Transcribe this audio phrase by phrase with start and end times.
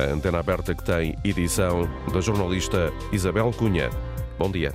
[0.00, 3.90] A antena aberta que tem edição da jornalista Isabel Cunha.
[4.38, 4.72] Bom dia.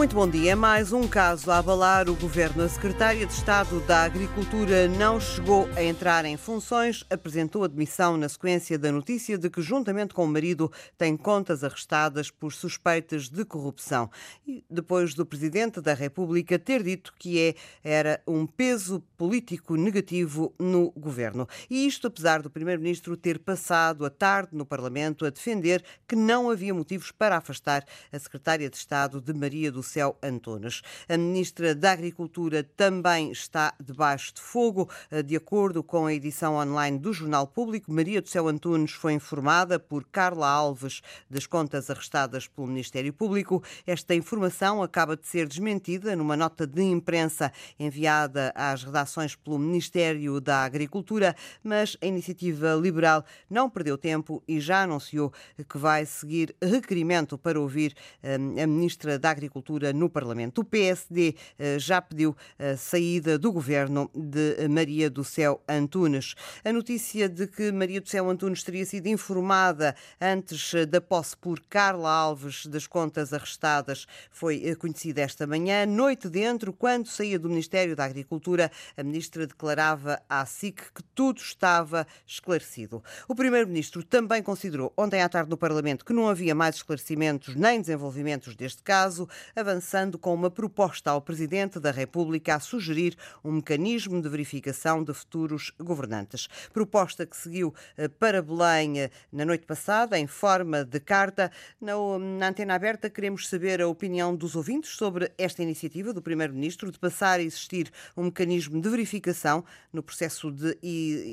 [0.00, 0.56] Muito bom dia.
[0.56, 2.62] Mais um caso a abalar o governo.
[2.62, 8.26] A secretária de Estado da Agricultura não chegou a entrar em funções, apresentou admissão na
[8.26, 13.44] sequência da notícia de que, juntamente com o marido, tem contas arrestadas por suspeitas de
[13.44, 14.10] corrupção.
[14.46, 17.54] E depois do presidente da República ter dito que é,
[17.84, 21.46] era um peso político negativo no governo.
[21.68, 26.48] E isto apesar do primeiro-ministro ter passado a tarde no Parlamento a defender que não
[26.48, 30.82] havia motivos para afastar a secretária de Estado de Maria do Céu Antunes.
[31.08, 34.88] A ministra da Agricultura também está debaixo de fogo.
[35.10, 39.12] Eh, de acordo com a edição online do Jornal Público, Maria do Céu Antunes foi
[39.14, 43.62] informada por Carla Alves das contas arrestadas pelo Ministério Público.
[43.86, 50.40] Esta informação acaba de ser desmentida numa nota de imprensa enviada às redações pelo Ministério
[50.40, 51.34] da Agricultura,
[51.64, 55.32] mas a iniciativa liberal não perdeu tempo e já anunciou
[55.68, 60.60] que vai seguir requerimento para ouvir eh, a ministra da Agricultura no Parlamento.
[60.60, 66.34] O PSD eh, já pediu a saída do governo de Maria do Céu Antunes.
[66.64, 71.60] A notícia de que Maria do Céu Antunes teria sido informada antes da posse por
[71.68, 75.86] Carla Alves das contas arrestadas foi eh, conhecida esta manhã.
[75.86, 81.40] Noite dentro, quando saía do Ministério da Agricultura, a ministra declarava à SIC que tudo
[81.40, 83.02] estava esclarecido.
[83.28, 87.80] O primeiro-ministro também considerou ontem à tarde no Parlamento que não havia mais esclarecimentos nem
[87.80, 89.28] desenvolvimentos deste caso
[89.60, 95.12] avançando com uma proposta ao Presidente da República a sugerir um mecanismo de verificação de
[95.12, 96.48] futuros governantes.
[96.72, 101.50] Proposta que seguiu eh, para Belém eh, na noite passada, em forma de carta.
[101.80, 106.90] Na, na antena aberta, queremos saber a opinião dos ouvintes sobre esta iniciativa do Primeiro-Ministro
[106.90, 110.76] de passar a existir um mecanismo de verificação no processo de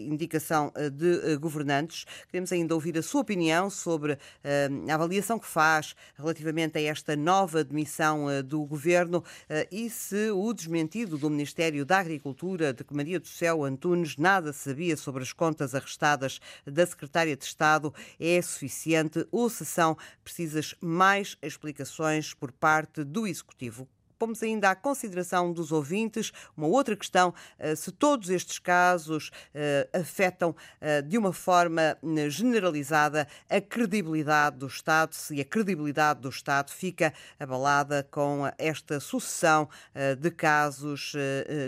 [0.09, 2.05] indicação eh, de governantes.
[2.29, 4.17] Queremos ainda ouvir a sua opinião sobre
[4.89, 10.31] a avaliação que faz relativamente a esta nova demissão eh, do governo eh, e se
[10.31, 15.21] o desmentido do Ministério da Agricultura de que Maria do Céu Antunes nada sabia sobre
[15.21, 22.33] as contas arrestadas da Secretária de Estado é suficiente ou se são precisas mais explicações
[22.33, 27.91] por parte do Executivo pomos ainda à consideração dos ouvintes uma outra questão: eh, se
[27.91, 31.97] todos estes casos eh, afetam eh, de uma forma
[32.29, 39.69] generalizada a credibilidade do Estado, se a credibilidade do Estado fica abalada com esta sucessão
[40.19, 41.13] de casos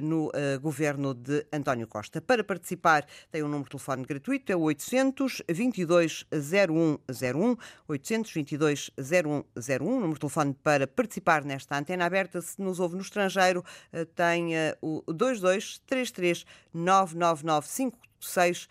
[0.01, 0.31] no
[0.61, 2.21] governo de António Costa.
[2.21, 10.13] Para participar, tem um número de telefone gratuito, é o 822 0101, 822 0101, número
[10.13, 14.51] de telefone para participar nesta antena aberta se nos ouve no estrangeiro, eh, tem
[14.81, 18.67] o 2233 99955 6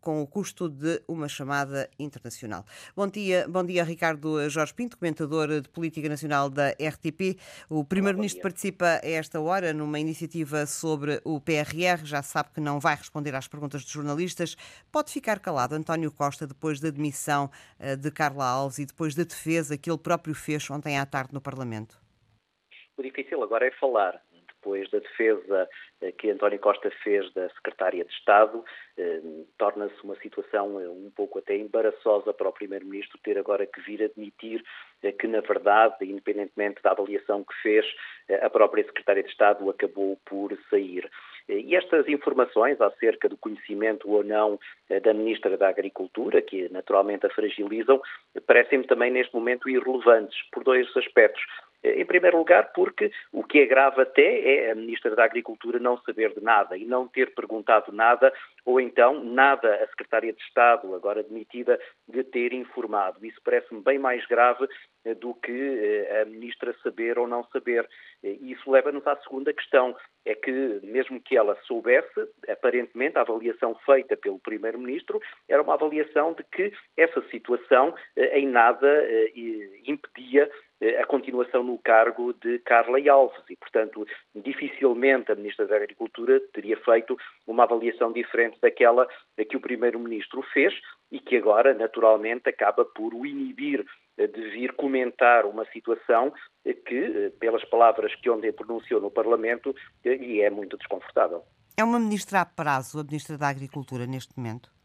[0.00, 2.64] com o custo de uma chamada internacional.
[2.94, 7.38] Bom dia, bom dia Ricardo Jorge Pinto, comentador de Política Nacional da RTP.
[7.68, 12.78] O Primeiro-Ministro participa a esta hora numa iniciativa sobre o PRR, já sabe que não
[12.78, 14.56] vai responder às perguntas dos jornalistas.
[14.92, 19.24] Pode ficar calado António Costa depois da demissão eh, de Carla Alves e depois da
[19.24, 22.07] defesa que ele próprio fez ontem à tarde no Parlamento?
[22.98, 24.20] O difícil agora é falar.
[24.56, 25.68] Depois da defesa
[26.00, 28.64] eh, que António Costa fez da Secretária de Estado,
[28.98, 29.20] eh,
[29.56, 34.02] torna-se uma situação eh, um pouco até embaraçosa para o Primeiro-Ministro ter agora que vir
[34.02, 34.64] admitir
[35.16, 37.86] que, na verdade, independentemente da avaliação que fez,
[38.42, 41.08] a própria Secretária de Estado acabou por sair.
[41.48, 44.58] E estas informações acerca do conhecimento ou não
[44.88, 48.02] da Ministra da Agricultura, que naturalmente a fragilizam,
[48.44, 51.40] parecem-me também neste momento irrelevantes, por dois aspectos.
[51.82, 55.96] Em primeiro lugar, porque o que é grave até é a Ministra da Agricultura não
[55.98, 58.32] saber de nada e não ter perguntado nada,
[58.64, 61.78] ou então nada a Secretária de Estado, agora demitida,
[62.08, 63.24] de ter informado.
[63.24, 64.68] Isso parece-me bem mais grave
[65.04, 67.88] eh, do que eh, a Ministra saber ou não saber.
[68.22, 73.76] E isso leva-nos à segunda questão, é que mesmo que ela soubesse, aparentemente a avaliação
[73.86, 78.88] feita pelo Primeiro-Ministro era uma avaliação de que essa situação eh, em nada
[79.86, 80.50] impedia
[81.00, 86.76] a continuação no cargo de Carla Alves e, portanto, dificilmente a Ministra da Agricultura teria
[86.78, 87.16] feito
[87.46, 89.08] uma avaliação diferente daquela
[89.48, 90.72] que o Primeiro-Ministro fez
[91.10, 93.84] e que agora, naturalmente, acaba por o inibir
[94.16, 96.32] de vir comentar uma situação
[96.64, 99.74] que, pelas palavras que ontem pronunciou no Parlamento,
[100.04, 101.42] lhe é muito desconfortável.
[101.76, 104.77] É uma ministra a prazo, a Ministra da Agricultura, neste momento?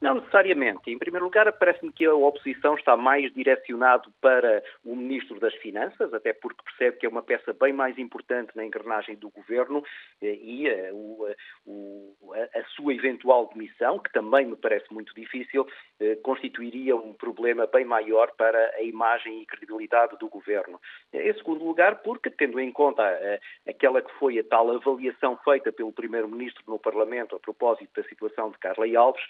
[0.00, 0.90] Não necessariamente.
[0.90, 6.14] Em primeiro lugar, parece-me que a oposição está mais direcionado para o Ministro das Finanças,
[6.14, 9.84] até porque percebe que é uma peça bem mais importante na engrenagem do governo
[10.22, 11.36] eh, e a, eh,
[12.54, 15.66] a, a sua eventual demissão, que também me parece muito difícil,
[16.00, 20.80] eh, constituiria um problema bem maior para a imagem e credibilidade do governo.
[21.12, 23.02] Em segundo lugar, porque, tendo em conta
[23.68, 28.50] aquela que foi a tal avaliação feita pelo Primeiro-Ministro no Parlamento a propósito da situação
[28.50, 29.22] de Carla Alves,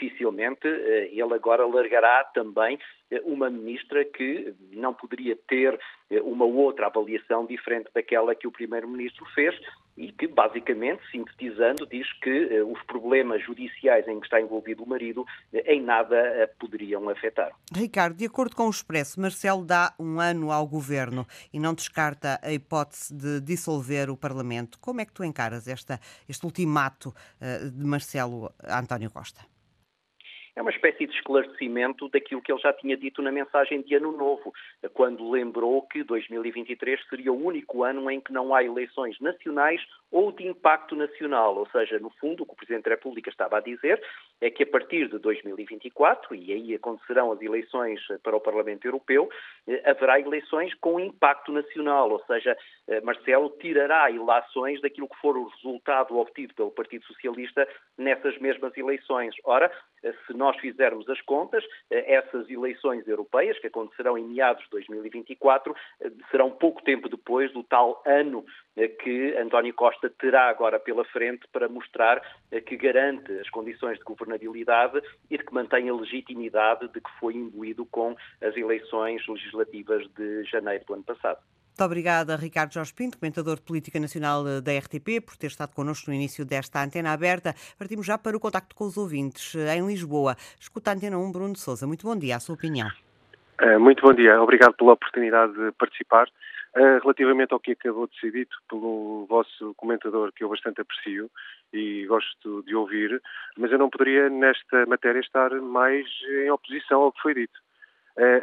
[0.00, 2.78] dificilmente eh, ele agora largará também
[3.10, 5.78] eh, uma ministra que não poderia ter
[6.10, 9.54] eh, uma outra avaliação diferente daquela que o Primeiro-Ministro fez
[9.96, 15.26] e que, basicamente, sintetizando, diz que os problemas judiciais em que está envolvido o marido
[15.52, 17.50] em nada poderiam afetar.
[17.74, 22.40] Ricardo, de acordo com o Expresso, Marcelo dá um ano ao governo e não descarta
[22.42, 24.78] a hipótese de dissolver o Parlamento.
[24.80, 27.12] Como é que tu encaras esta, este ultimato
[27.70, 29.40] de Marcelo a António Costa?
[30.60, 34.12] É uma espécie de esclarecimento daquilo que ele já tinha dito na mensagem de Ano
[34.12, 34.52] Novo,
[34.92, 39.80] quando lembrou que 2023 seria o único ano em que não há eleições nacionais
[40.10, 41.56] ou de impacto nacional.
[41.56, 44.02] Ou seja, no fundo, o que o Presidente da República estava a dizer
[44.40, 49.30] é que a partir de 2024, e aí acontecerão as eleições para o Parlamento Europeu,
[49.66, 52.10] eh, haverá eleições com impacto nacional.
[52.10, 52.56] Ou seja,
[52.88, 57.66] eh, Marcelo tirará ilações daquilo que for o resultado obtido pelo Partido Socialista
[57.96, 59.34] nessas mesmas eleições.
[59.44, 59.70] Ora,
[60.26, 65.74] se nós fizermos as contas, essas eleições europeias, que acontecerão em meados de 2024,
[66.30, 68.44] serão pouco tempo depois do tal ano
[69.02, 72.22] que António Costa terá agora pela frente para mostrar
[72.66, 77.34] que garante as condições de governabilidade e de que mantém a legitimidade de que foi
[77.34, 81.40] imbuído com as eleições legislativas de janeiro do ano passado.
[81.80, 85.74] Muito obrigada, Ricardo Jorge Pinto, comentador de Política Nacional eh, da RTP, por ter estado
[85.74, 87.54] connosco no início desta antena aberta.
[87.78, 90.36] Partimos já para o contacto com os ouvintes eh, em Lisboa.
[90.60, 91.86] Escuta a antena 1, Bruno Souza.
[91.86, 92.86] Muito bom dia, a sua opinião.
[93.62, 96.28] Eh, muito bom dia, obrigado pela oportunidade de participar.
[97.02, 101.28] Relativamente ao que acabou de ser dito pelo vosso comentador, que eu bastante aprecio
[101.72, 103.20] e gosto de ouvir,
[103.58, 106.06] mas eu não poderia, nesta matéria, estar mais
[106.44, 107.58] em oposição ao que foi dito.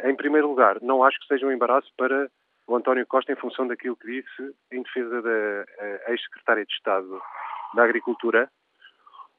[0.04, 2.28] Em primeiro lugar, não acho que seja um embaraço para
[2.68, 7.20] o António Costa em função daquilo que disse em defesa da ex-secretária de Estado
[7.74, 8.50] da Agricultura,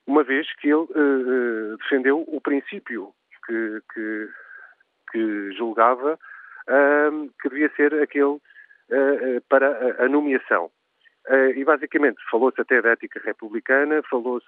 [0.08, 3.14] uma vez que ele uh, defendeu o princípio
[3.46, 4.30] que, que,
[5.12, 8.42] que julgava uh, que devia ser aquele uh,
[9.48, 10.72] para a, nomeação.
[11.56, 14.48] e basicamente falou-se até da ética republicana, falou-se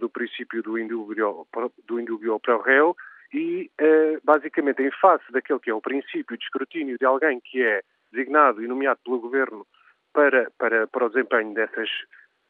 [0.00, 1.46] do princípio do indúbio,
[1.86, 2.96] do indúbio pro réu,
[3.32, 7.62] e, uh, basicamente, em face daquele que é o princípio de escrutínio de alguém que
[7.62, 7.82] é
[8.12, 9.66] designado e nomeado pelo Governo
[10.12, 11.88] para, para, para o desempenho dessas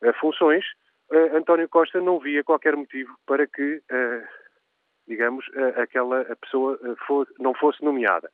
[0.03, 0.65] uh, funções,
[1.13, 3.81] uh, António Costa não via qualquer motivo para que,
[5.07, 5.45] digamos,
[5.77, 6.79] aquela pessoa
[7.39, 8.31] não fosse nomeada.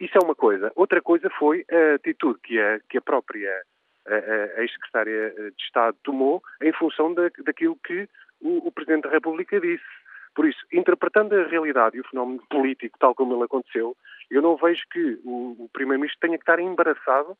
[0.00, 0.72] Isso é uma coisa.
[0.74, 3.50] Outra coisa foi a atitude que a, que a própria
[4.58, 8.08] ex-secretária de Estado tomou em função da, daquilo que
[8.40, 9.84] o, o Presidente da República disse
[10.36, 13.96] por isso, interpretando a realidade e o fenómeno político tal como ele aconteceu,
[14.30, 17.36] eu não vejo que o, Primeiro-Ministro tenha que estar embaraçado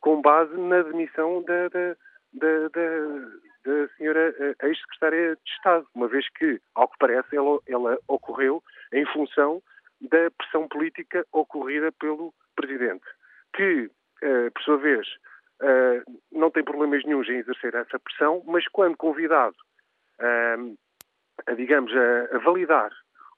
[0.00, 1.96] com base na demissão da, da,
[2.32, 3.18] da, da,
[3.64, 8.62] da senhora eh, ex-secretária de Estado, uma vez que, ao que parece, ela, ela ocorreu
[8.92, 9.60] em função
[10.00, 13.04] da pressão política ocorrida pelo Presidente,
[13.54, 13.90] que,
[14.22, 15.08] eh, por sua vez,
[15.62, 19.56] eh, não tem problemas nenhums em exercer essa pressão, mas quando convidado
[21.46, 22.90] a, digamos, a, a, validar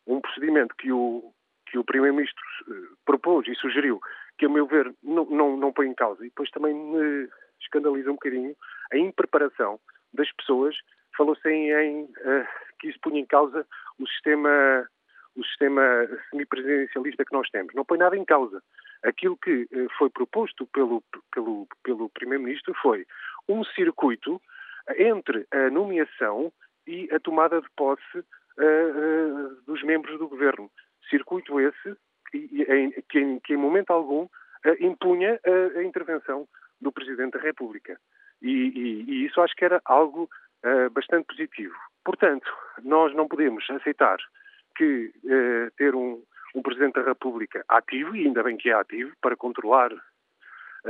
[0.06, 1.32] um procedimento que o,
[1.67, 4.01] que o Primeiro-Ministro eh, propôs e sugeriu,
[4.39, 6.25] que, a meu ver, não, não, não põe em causa.
[6.25, 7.29] E depois também me
[7.61, 8.56] escandaliza um bocadinho
[8.93, 9.79] a impreparação
[10.13, 10.77] das pessoas.
[11.17, 12.46] Falou-se em, em uh,
[12.79, 13.67] que isso punha em causa
[13.99, 14.89] o sistema,
[15.37, 15.82] o sistema
[16.31, 17.75] semipresidencialista que nós temos.
[17.75, 18.63] Não põe nada em causa.
[19.03, 23.06] Aquilo que uh, foi proposto pelo, pelo, pelo Primeiro-Ministro foi
[23.49, 24.41] um circuito
[24.96, 26.53] entre a nomeação
[26.89, 28.23] e a tomada de posse uh,
[28.61, 30.71] uh, dos membros do governo.
[31.11, 31.97] Circuito esse
[32.31, 34.29] que, em, que, em, momento algum uh,
[34.81, 35.39] impunha
[35.77, 36.49] a, intervenção
[36.81, 38.01] do Presidente da República.
[38.41, 40.29] E, e, e, isso acho que era algo
[40.93, 41.75] bastante positivo.
[42.05, 42.53] Portanto,
[42.83, 44.19] nós não podemos aceitar
[44.77, 45.13] que
[45.77, 46.21] ter um,
[46.53, 49.91] um Presidente da República ativo, e ainda bem que é ativo, para controlar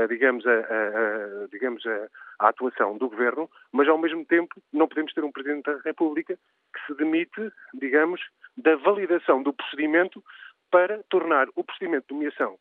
[0.08, 2.08] digamos, a, a, digamos a,
[2.40, 6.36] a, atuação do governo, mas ao mesmo tempo não podemos ter um Presidente da República
[6.36, 8.20] que se demite, digamos,
[8.56, 10.22] da validação do procedimento
[10.70, 12.58] para tornar o procedimento de nomeação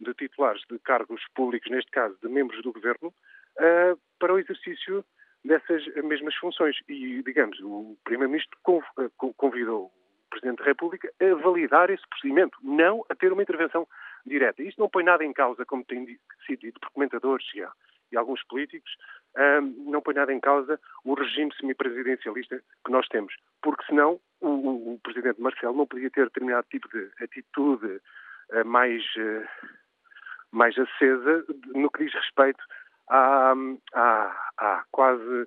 [0.00, 3.12] de titulares de cargos públicos, neste caso de membros do governo,
[4.18, 5.04] para o exercício
[5.44, 6.76] dessas mesmas funções.
[6.88, 8.58] E, digamos, o Primeiro-Ministro
[9.36, 13.86] convidou o Presidente da República a validar esse procedimento, não a ter uma intervenção
[14.26, 14.62] direta.
[14.62, 17.62] Isto não põe nada em causa, como tem sido dito por comentadores e,
[18.12, 18.90] e alguns políticos,
[19.36, 24.48] um, não põe nada em causa o regime semipresidencialista que nós temos, porque senão o,
[24.48, 29.68] o, o Presidente Marcelo não podia ter determinado tipo de atitude uh, mais, uh,
[30.50, 32.62] mais acesa no que diz respeito
[33.08, 33.54] à,
[33.94, 35.46] à, à quase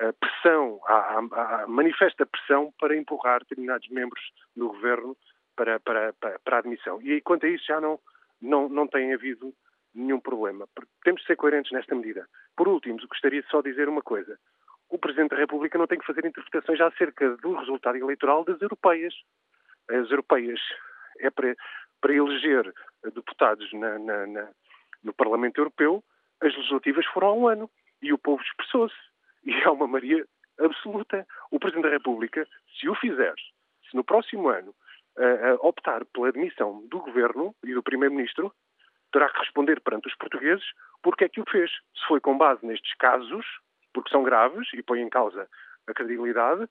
[0.00, 4.22] eh, pressão, à, à, manifesta pressão para empurrar determinados membros
[4.56, 5.16] do governo
[5.54, 7.00] para, para, para, para a admissão.
[7.00, 8.00] E quanto a isso já não,
[8.44, 9.52] não, não tem havido
[9.94, 10.68] nenhum problema.
[11.02, 12.26] Temos de ser coerentes nesta medida.
[12.56, 14.38] Por último, gostaria só de dizer uma coisa.
[14.90, 19.14] O Presidente da República não tem que fazer interpretações acerca do resultado eleitoral das europeias.
[19.88, 20.60] As europeias
[21.20, 21.54] é para,
[22.00, 22.72] para eleger
[23.14, 24.48] deputados na, na, na,
[25.02, 26.02] no Parlamento Europeu,
[26.40, 27.70] as legislativas foram há um ano
[28.02, 28.94] e o povo expressou-se.
[29.44, 30.26] E é uma maioria
[30.58, 31.26] absoluta.
[31.50, 32.46] O Presidente da República,
[32.78, 33.34] se o fizer,
[33.88, 34.74] se no próximo ano
[35.18, 38.52] uh, optar pela admissão do Governo e do Primeiro-Ministro,
[39.12, 40.64] terá que responder perante os portugueses
[41.02, 41.70] porque é que o fez.
[41.70, 43.44] Se foi com base nestes casos,
[43.92, 45.46] porque são graves e põem em causa
[45.86, 46.66] a credibilidade,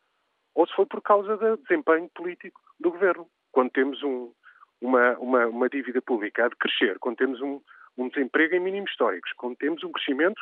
[0.56, 3.28] ou se foi por causa do desempenho político do governo.
[3.52, 4.34] Quando temos um,
[4.82, 7.62] uma, uma, uma, dívida pública a decrescer, quando temos um,
[7.98, 10.42] um, desemprego em mínimos históricos, quando temos um crescimento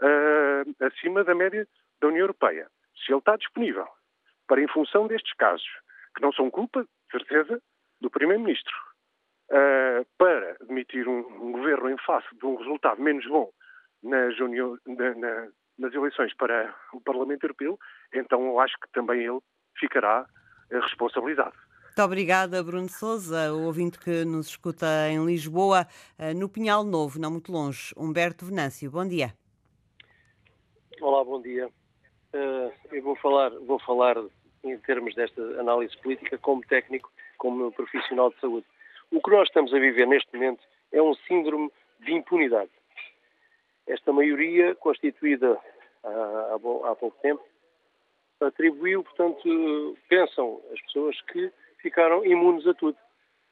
[0.00, 1.66] uh, acima da média
[2.00, 3.86] da União Europeia, se ele está disponível
[4.46, 5.68] para, em função destes casos,
[6.14, 7.62] que não são culpa, certeza,
[8.00, 8.74] do Primeiro-Ministro,
[9.50, 13.50] uh, para admitir um, um, governo em face de um resultado menos bom
[14.02, 17.78] nas, união, na, na, nas eleições para o Parlamento Europeu,
[18.12, 19.38] então eu acho que também ele
[19.78, 20.26] ficará
[20.72, 21.54] uh, responsabilizado.
[21.84, 25.86] Muito obrigada, Bruno Souza, o ouvinte que nos escuta em Lisboa,
[26.18, 27.94] uh, no Pinhal Novo, não muito longe.
[27.96, 29.34] Humberto Venâncio, bom dia.
[31.00, 31.68] Olá, bom dia.
[32.32, 34.16] eu vou falar, vou falar
[34.64, 38.66] em termos desta análise política como técnico, como profissional de saúde.
[39.10, 42.70] O que nós estamos a viver neste momento é um síndrome de impunidade.
[43.86, 45.58] Esta maioria, constituída
[46.04, 47.42] há, há pouco tempo,
[48.40, 52.96] atribuiu, portanto, pensam as pessoas que ficaram imunes a tudo,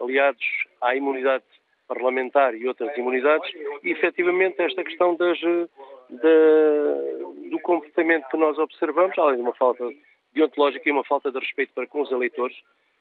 [0.01, 0.45] aliados
[0.81, 1.45] à imunidade
[1.87, 3.51] parlamentar e outras imunidades,
[3.83, 9.85] e efetivamente esta questão das, da, do comportamento que nós observamos, além de uma falta
[10.33, 12.57] deontológica e uma falta de respeito para com os eleitores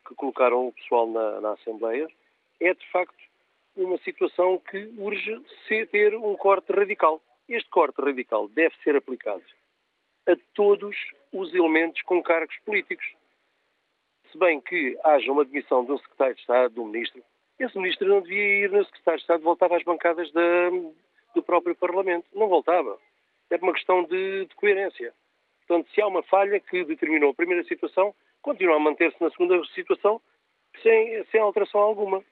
[0.08, 2.08] que colocaram o pessoal na, na Assembleia,
[2.60, 3.18] é de facto
[3.76, 5.42] uma situação que urge
[5.92, 7.22] ter um corte radical.
[7.48, 9.44] Este corte radical deve ser aplicado
[10.28, 10.96] a todos
[11.32, 13.06] os elementos com cargos políticos.
[14.32, 17.24] Se bem que haja uma demissão de um secretário de Estado, de um ministro,
[17.60, 20.70] esse ministro não devia ir no secretário de Estado, voltava às bancadas da,
[21.34, 22.26] do próprio Parlamento.
[22.34, 22.98] Não voltava.
[23.50, 25.14] É uma questão de, de coerência.
[25.70, 29.64] Portanto, se há uma falha que determinou a primeira situação, continua a manter-se na segunda
[29.76, 30.20] situação
[30.82, 32.24] sem, sem alteração alguma.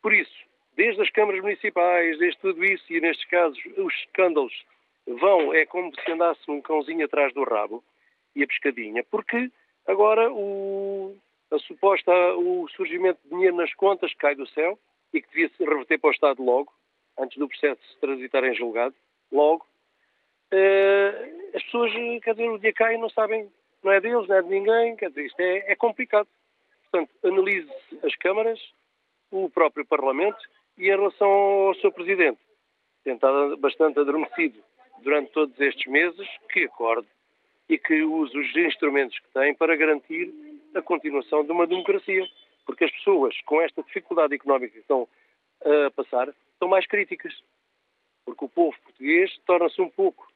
[0.00, 0.32] Por isso,
[0.74, 4.64] desde as câmaras municipais, desde tudo isso, e nestes casos os escândalos
[5.06, 7.84] vão, é como se andasse um cãozinho atrás do rabo
[8.34, 9.50] e a pescadinha, porque
[9.86, 11.14] agora o,
[11.50, 14.78] a suposta, o surgimento de dinheiro nas contas cai do céu
[15.12, 16.72] e que devia se reverter para o Estado logo,
[17.18, 18.94] antes do processo se transitar em julgado,
[19.30, 19.66] logo.
[20.52, 21.92] Uh, as pessoas,
[22.22, 23.48] quer dizer, o dia cai não sabem,
[23.82, 26.28] não é deles, não é de ninguém, quer dizer, isto é, é complicado.
[26.90, 27.70] Portanto, analise
[28.02, 28.60] as câmaras,
[29.30, 30.38] o próprio Parlamento
[30.76, 32.38] e em relação ao seu Presidente.
[33.04, 34.58] Tem estado bastante adormecido
[35.02, 37.06] durante todos estes meses, que acorde
[37.68, 40.32] e que use os instrumentos que tem para garantir
[40.74, 42.26] a continuação de uma democracia.
[42.66, 45.08] Porque as pessoas, com esta dificuldade económica que estão
[45.64, 47.32] a passar, estão mais críticas.
[48.24, 50.29] Porque o povo português torna-se um pouco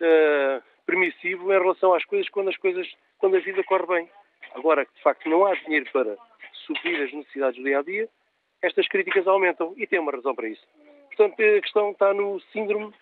[0.00, 2.86] uh, permissivo em relação às coisas quando as coisas,
[3.18, 4.10] quando a vida corre bem.
[4.54, 6.16] Agora que de facto não há dinheiro para
[6.66, 8.08] suprir as necessidades do dia a dia,
[8.62, 10.66] estas críticas aumentam e tem uma razão para isso.
[11.08, 12.92] Portanto, a questão está no síndrome,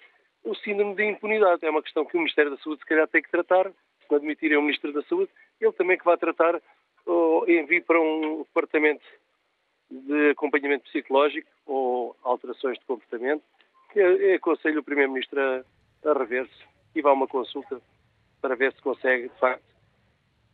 [0.44, 1.64] o síndrome de impunidade.
[1.64, 4.18] É uma questão que o Ministério da Saúde se calhar tem que tratar, se não
[4.18, 6.60] admitirem o Ministro da Saúde, ele também que vai tratar
[7.04, 9.04] ou envie para um departamento
[9.90, 13.42] de acompanhamento psicológico ou alterações de comportamento,
[13.92, 14.00] que
[14.34, 15.64] aconselho o Primeiro-Ministro a,
[16.10, 17.80] a rever-se e vá a uma consulta
[18.40, 19.62] para ver se consegue, de facto,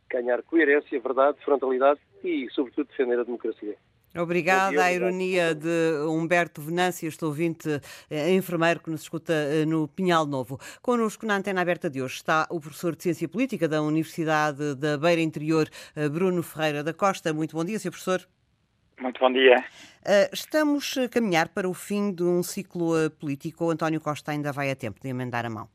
[0.09, 3.77] ganhar coerência, verdade, frontalidade e, sobretudo, defender a democracia.
[4.15, 7.81] Obrigada à ironia de Humberto Venâncio, este ouvinte
[8.11, 10.59] eh, enfermeiro que nos escuta eh, no Pinhal Novo.
[10.83, 14.99] Connosco na antena aberta de hoje está o professor de Ciência Política da Universidade da
[14.99, 17.33] Beira Interior, eh, Bruno Ferreira da Costa.
[17.33, 17.89] Muito bom dia, Sr.
[17.89, 18.21] Professor.
[18.99, 19.65] Muito bom dia.
[20.31, 23.65] Estamos a caminhar para o fim de um ciclo político.
[23.65, 25.67] O António Costa ainda vai a tempo de emendar a mão?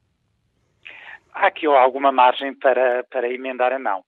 [1.38, 4.04] Há aqui alguma margem para, para emendar a mão,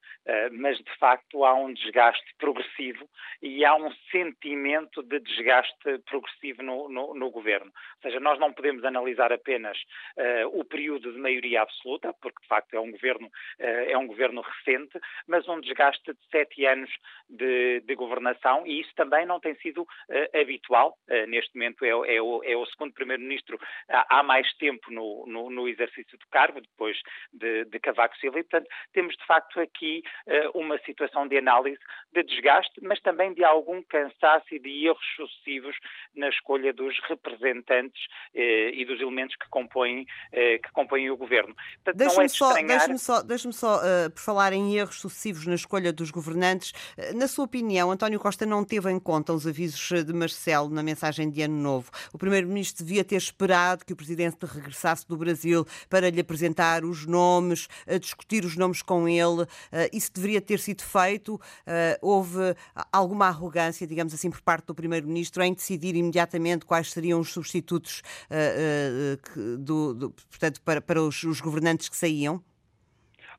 [0.52, 3.08] mas de facto há um desgaste progressivo
[3.42, 7.70] e há um sentimento de desgaste progressivo no, no, no governo.
[7.96, 9.76] Ou seja, nós não podemos analisar apenas
[10.16, 14.06] uh, o período de maioria absoluta, porque de facto é um governo, uh, é um
[14.06, 16.90] governo recente, mas um desgaste de sete anos
[17.28, 19.86] de, de governação e isso também não tem sido
[20.34, 20.96] habitual.
[21.28, 23.58] neste momento é, é, o, é o segundo primeiro-ministro
[23.88, 26.98] há, mais tempo no, no, no exercício do cargo, depois
[27.32, 30.09] de, de Cavaco Silva, e portanto temos de facto aqui uh,
[30.54, 31.78] uma situação de análise
[32.12, 35.76] de desgaste, mas também de algum cansaço e de erros sucessivos
[36.14, 38.02] na escolha dos representantes
[38.34, 38.38] uh,
[38.72, 41.54] e dos elementos que compõem, uh, que compõem o governo.
[41.94, 45.92] Deixa-me é de só, deixa só, deixa só por falar em erros sucessivos na escolha
[45.92, 46.72] dos governantes,
[47.14, 51.30] na sua opinião, António Costa não teve em conta os avisos de Marcelo na mensagem
[51.30, 51.90] de Ano Novo.
[52.12, 57.06] O Primeiro-Ministro devia ter esperado que o Presidente regressasse do Brasil para lhe apresentar os
[57.06, 57.68] nomes,
[58.00, 59.46] discutir os nomes com ele.
[59.72, 61.40] Eh, isso deveria ter sido feito.
[61.66, 62.56] Eh, houve
[62.92, 68.02] alguma arrogância, digamos assim, por parte do Primeiro-Ministro em decidir imediatamente quais seriam os substitutos
[68.28, 69.18] eh,
[69.58, 72.42] do, do, portanto, para, para os, os governantes que saíam?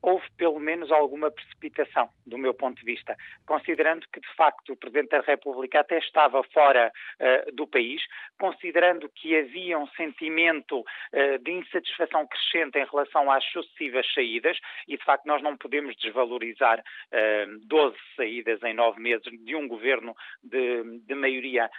[0.02, 3.16] Houve pelo menos alguma precipitação, do meu ponto de vista,
[3.46, 8.02] considerando que, de facto, o Presidente da República até estava fora uh, do país,
[8.38, 14.96] considerando que havia um sentimento uh, de insatisfação crescente em relação às sucessivas saídas, e,
[14.96, 16.82] de facto, nós não podemos desvalorizar uh,
[17.22, 21.70] eh, 12 saídas em nove meses de um governo de, de maioria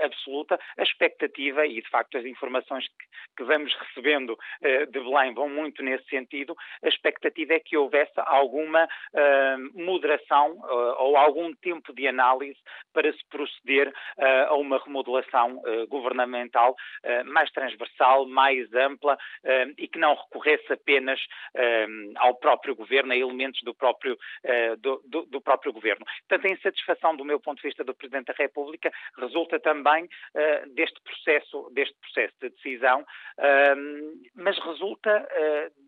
[0.00, 3.06] absoluta, a expectativa, e, de facto, as informações que,
[3.36, 8.84] que vamos recebendo de Belém vão muito nesse sentido, a expectativa é que houvesse alguma
[8.84, 12.58] uh, moderação uh, ou algum tempo de análise
[12.92, 16.74] para se proceder uh, a uma remodelação governamental
[17.26, 19.18] mais transversal, mais ampla
[19.76, 21.20] e que não recorresse apenas
[22.16, 24.16] ao próprio governo, a elementos do próprio,
[24.78, 26.04] do, do, do, próprio governo.
[26.28, 30.08] Portanto, a insatisfação do meu ponto de vista do Presidente da República resulta também
[30.74, 33.04] deste processo, deste processo de decisão,
[34.34, 35.28] mas resulta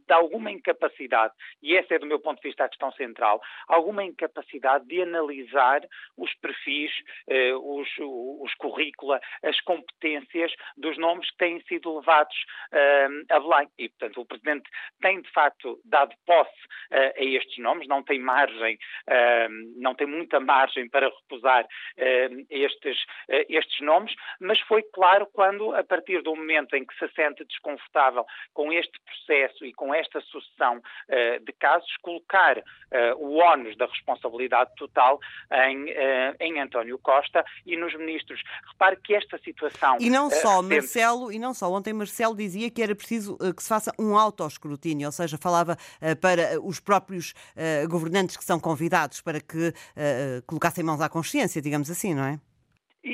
[0.08, 4.02] de alguma incapacidade, e essa é do meu ponto de vista a questão central, alguma
[4.02, 5.82] incapacidade de analisar
[6.16, 6.90] os perfis,
[7.28, 12.36] eh, os, os currícula, as competências dos nomes que têm sido levados
[12.72, 13.68] eh, a Belém.
[13.78, 14.68] E, portanto, o Presidente
[15.00, 16.50] tem, de facto, dado posse
[16.90, 21.66] eh, a estes nomes, não tem margem, eh, não tem muita margem para recusar
[21.98, 22.96] eh, estes,
[23.28, 27.44] eh, estes nomes, mas foi claro quando, a partir do momento em que se sente
[27.44, 32.62] desconfortável com este processo e com esta sucessão uh, de casos, colocar uh,
[33.18, 35.18] o ónus da responsabilidade total
[35.52, 38.40] em, uh, em António Costa e nos ministros.
[38.72, 39.96] Repare que esta situação.
[40.00, 40.74] E não só, recente...
[40.74, 45.06] Marcelo, e não só, ontem Marcelo dizia que era preciso que se faça um autoescrutínio,
[45.06, 45.76] ou seja, falava
[46.20, 47.34] para os próprios
[47.88, 49.72] governantes que são convidados para que
[50.46, 52.40] colocassem mãos à consciência, digamos assim, não é?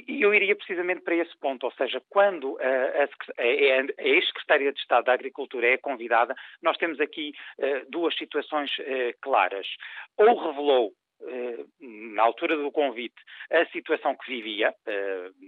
[0.08, 3.04] E eu iria precisamente para esse ponto, ou seja, quando a,
[3.38, 9.14] a ex-secretária de Estado da Agricultura é convidada, nós temos aqui uh, duas situações uh,
[9.20, 9.66] claras.
[10.16, 13.14] Ou revelou Uh, na altura do convite,
[13.50, 14.74] a situação que vivia,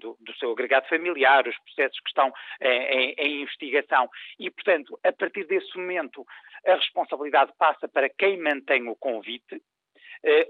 [0.00, 2.32] do, do, seu agregado familiar, os processos que estão
[2.62, 6.24] em, em, investigação, e, portanto, a partir desse momento,
[6.66, 9.75] a responsabilidade passa para quem mantém o convite, eh,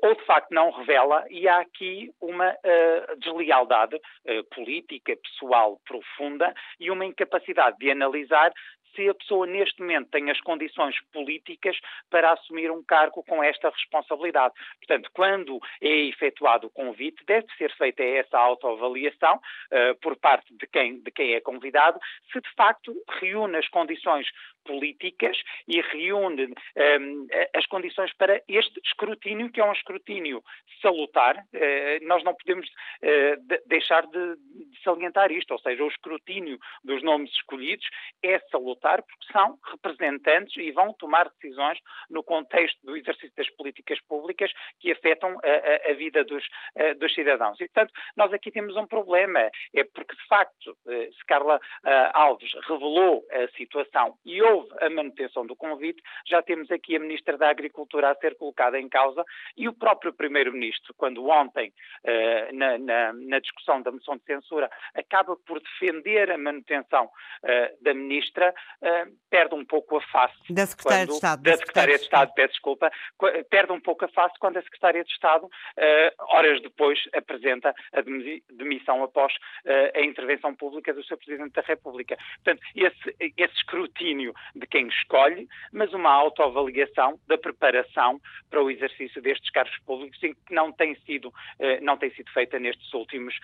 [0.02, 6.54] ou de facto não revela, e há aqui uma uh, deslealdade uh, política, pessoal profunda
[6.80, 8.52] e uma incapacidade de analisar
[8.96, 11.78] se a pessoa neste momento tem as condições políticas
[12.10, 14.54] para assumir um cargo com esta responsabilidade.
[14.78, 20.66] Portanto, quando é efetuado o convite, deve ser feita essa autoavaliação uh, por parte de
[20.66, 22.00] quem, de quem é convidado,
[22.32, 24.26] se de facto reúne as condições
[24.66, 25.36] políticas
[25.68, 30.42] e reúne um, as condições para este escrutínio, que é um escrutínio
[30.82, 31.36] salutar.
[31.36, 36.58] Uh, nós não podemos uh, de deixar de, de, salientar isto, ou seja, o escrutínio
[36.84, 37.86] dos nomes escolhidos
[38.22, 44.00] é salutar porque são representantes e vão tomar decisões no contexto do exercício das políticas
[44.02, 46.44] públicas que afetam a, a, a vida dos,
[46.76, 47.60] uh, dos, cidadãos.
[47.60, 51.60] E, portanto, nós aqui temos um problema, é porque, de facto, se Carla
[52.12, 57.36] Alves revelou a situação e houve a manutenção do convite, já temos aqui a Ministra
[57.36, 59.24] da Agricultura a ser colocada em causa
[59.56, 61.72] e o próprio Primeiro-Ministro, quando ontem,
[62.04, 67.10] uh, na, na, na, discussão da moção de censura, acaba por defender a manutenção
[67.80, 70.34] da Ministra, uh, perde um pouco a face.
[70.50, 71.42] Da Secretária quando, de Estado.
[71.42, 72.90] Da, Secretária de Estado, peço desculpa,
[73.50, 75.48] perde um pouco a face quando a Secretária de Estado,
[76.30, 78.00] horas depois, apresenta a
[78.52, 79.32] demissão após
[79.94, 81.16] a intervenção pública do Sr.
[81.16, 82.16] Presidente da República.
[82.42, 89.20] Portanto, esse, esse escrutínio de quem escolhe, mas uma autoavaliação da preparação para o exercício
[89.20, 91.32] destes cargos públicos que não tem sido,
[91.82, 93.34] não tem sido feita nestes últimos,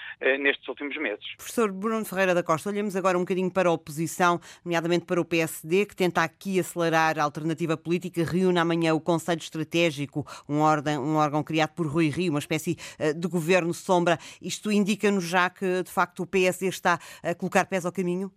[0.40, 1.24] nestes últimos meses.
[1.36, 5.26] Professor Bruno Ferreira da Costa, olhamos agora um bocadinho para a oposição, nomeadamente para o
[5.26, 11.04] PSD, que tenta aqui acelerar a alternativa política, reúne amanhã o Conselho Estratégico, um órgão,
[11.04, 14.16] um órgão criado por Rui Rio, uma espécie eh, de governo sombra.
[14.40, 18.32] Isto indica-nos já que, de facto, o PSD está a colocar pés ao caminho?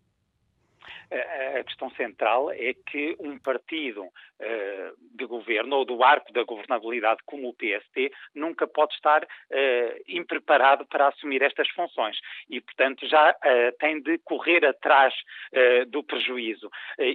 [1.60, 4.06] a questão central é que um partido
[5.14, 10.86] de governo ou do arco da governabilidade como o PST nunca pode estar uh, impreparado
[10.86, 12.18] para assumir estas funções
[12.50, 15.14] e, portanto, já uh, tem de correr atrás
[15.88, 16.70] do prejuízo.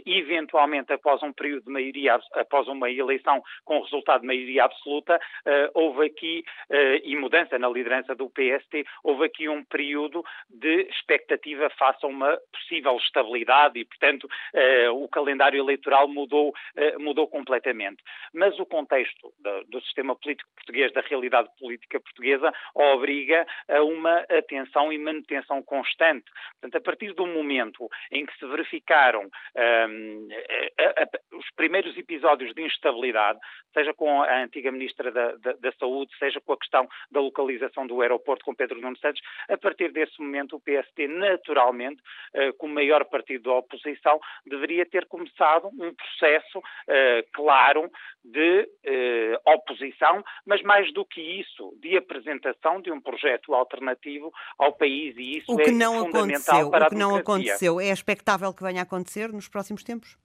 [0.06, 5.20] eventualmente, após um período de maioria, após uma eleição com resultado de maioria absoluta,
[5.74, 6.44] houve aqui,
[7.04, 12.38] e mudança na liderança do PST, houve aqui um período de expectativa face a uma
[12.52, 14.28] possível estabilidade e, portanto,
[14.94, 18.03] o calendário eleitoral mudou, uh, mudou completamente.
[18.33, 24.18] Mas o contexto do, do sistema político português, da realidade política portuguesa, obriga a uma
[24.31, 26.31] atenção e manutenção constante.
[26.53, 30.29] Portanto, a partir do momento em que se verificaram um,
[30.79, 33.38] a, a, os primeiros episódios de instabilidade,
[33.73, 37.87] seja com a antiga Ministra da, da, da, Saúde, seja com a questão da localização
[37.87, 42.01] do aeroporto com Pedro Nuno Santos, a partir desse momento o PST, naturalmente,
[42.35, 46.62] uh, como maior partido da oposição, deveria ter começado um processo uh,
[47.32, 47.90] claro
[48.24, 54.72] de uh, oposição, mas mais do que isso, de apresentação de um projeto alternativo ao
[54.72, 57.52] país e isso o que é não fundamental aconteceu, para o que não democracia.
[57.52, 57.80] aconteceu.
[57.80, 60.16] É expectável que venha a acontecer nos próximos tempos?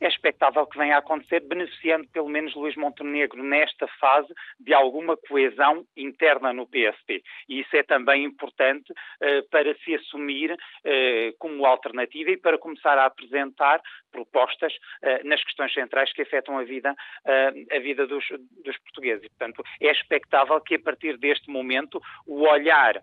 [0.00, 5.16] É expectável que venha a acontecer, beneficiando pelo menos Luís Montenegro nesta fase de alguma
[5.16, 7.22] coesão interna no PSP.
[7.48, 12.98] E isso é também importante uh, para se assumir uh, como alternativa e para começar
[12.98, 13.80] a apresentar
[14.10, 18.24] propostas uh, nas questões centrais que afetam a vida, a vida dos,
[18.64, 19.24] dos portugueses.
[19.24, 23.02] E, portanto, é expectável que a partir deste momento o olhar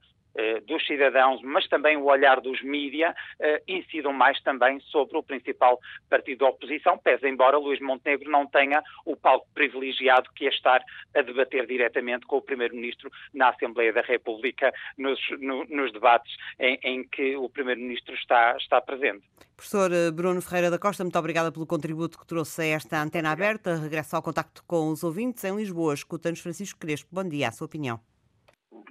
[0.66, 5.80] dos cidadãos, mas também o olhar dos mídia, eh, incidam mais também sobre o principal
[6.10, 10.82] partido da oposição, pese embora Luís Montenegro não tenha o palco privilegiado que é estar
[11.16, 16.80] a debater diretamente com o Primeiro-Ministro na Assembleia da República, nos, no, nos debates em,
[16.84, 19.24] em, que o Primeiro-Ministro está, está presente.
[19.56, 23.32] Professor eh, Bruno Ferreira da Costa, muito obrigada pelo contributo que trouxe a esta antena
[23.32, 23.76] aberta.
[23.76, 25.94] Regresso ao contacto com os ouvintes em Lisboa.
[25.94, 27.10] Escuta-nos Francisco Crespo.
[27.12, 28.00] Bom dia, a sua opinião.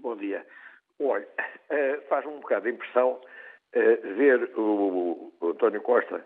[0.00, 0.46] Bom dia.
[1.00, 6.24] Olha, uh, faz-me um bocado de impressão uh, ver o, António Costa,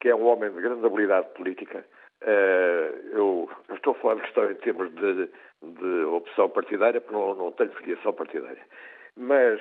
[0.00, 1.84] que é um homem de grande habilidade política.
[2.24, 5.28] Eu, eu, estou a falar de questão em termos de,
[5.60, 8.62] de opção partidária, porque não, não tenho filiação partidária.
[9.16, 9.60] Mas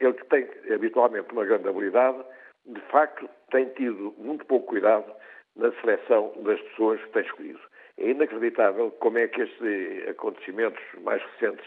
[0.00, 2.24] ele que tem habitualmente uma grande habilidade,
[2.64, 5.12] de facto tem tido muito pouco cuidado
[5.56, 7.60] na seleção das pessoas que tem escolhido.
[7.98, 11.66] É inacreditável como é que estes acontecimentos mais recentes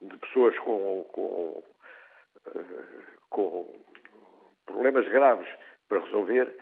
[0.00, 1.62] de pessoas com, com
[3.30, 3.66] com
[4.66, 5.48] problemas graves
[5.88, 6.54] para resolver,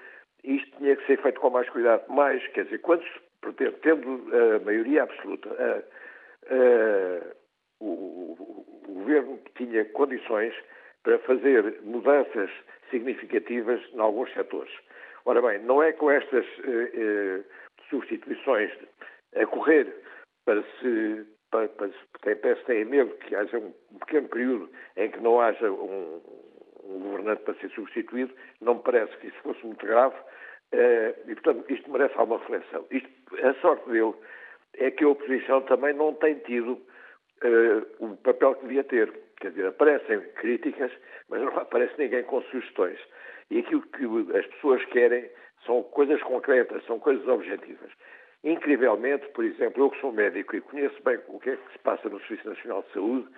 [0.45, 2.05] isto tinha que ser feito com mais cuidado.
[2.09, 7.21] Mais, quer dizer, quando se pretende, tendo a maioria absoluta, a, a,
[7.81, 10.55] o, o, o, governo tinha condições
[11.03, 12.51] para fazer mudanças
[12.91, 14.73] significativas em alguns setores.
[15.25, 17.41] Ora bem, não é com estas eh, eh,
[17.89, 18.71] substituições
[19.37, 19.93] a correr
[20.45, 26.21] para se que têm medo que haja um pequeno período em que não haja um,
[26.85, 31.35] um governante para ser substituído, não me parece que isso fosse muito grave, uh, e
[31.35, 32.87] portanto isto merece alguma reflexão.
[32.91, 33.09] Isto,
[33.43, 34.15] a sorte dele
[34.75, 39.13] é que a oposição também não tem tido uh, o papel que devia ter.
[39.41, 40.93] Quer dizer, aparecem críticas,
[41.29, 42.99] mas não aparece ninguém com sugestões.
[43.51, 45.29] E aquilo que as pessoas querem
[45.67, 47.91] são coisas concretas, são coisas objetivas.
[48.45, 51.79] Incrivelmente, por exemplo, eu que sou médico e conheço bem o que é que se
[51.79, 53.29] passa no Serviço Nacional de Saúde,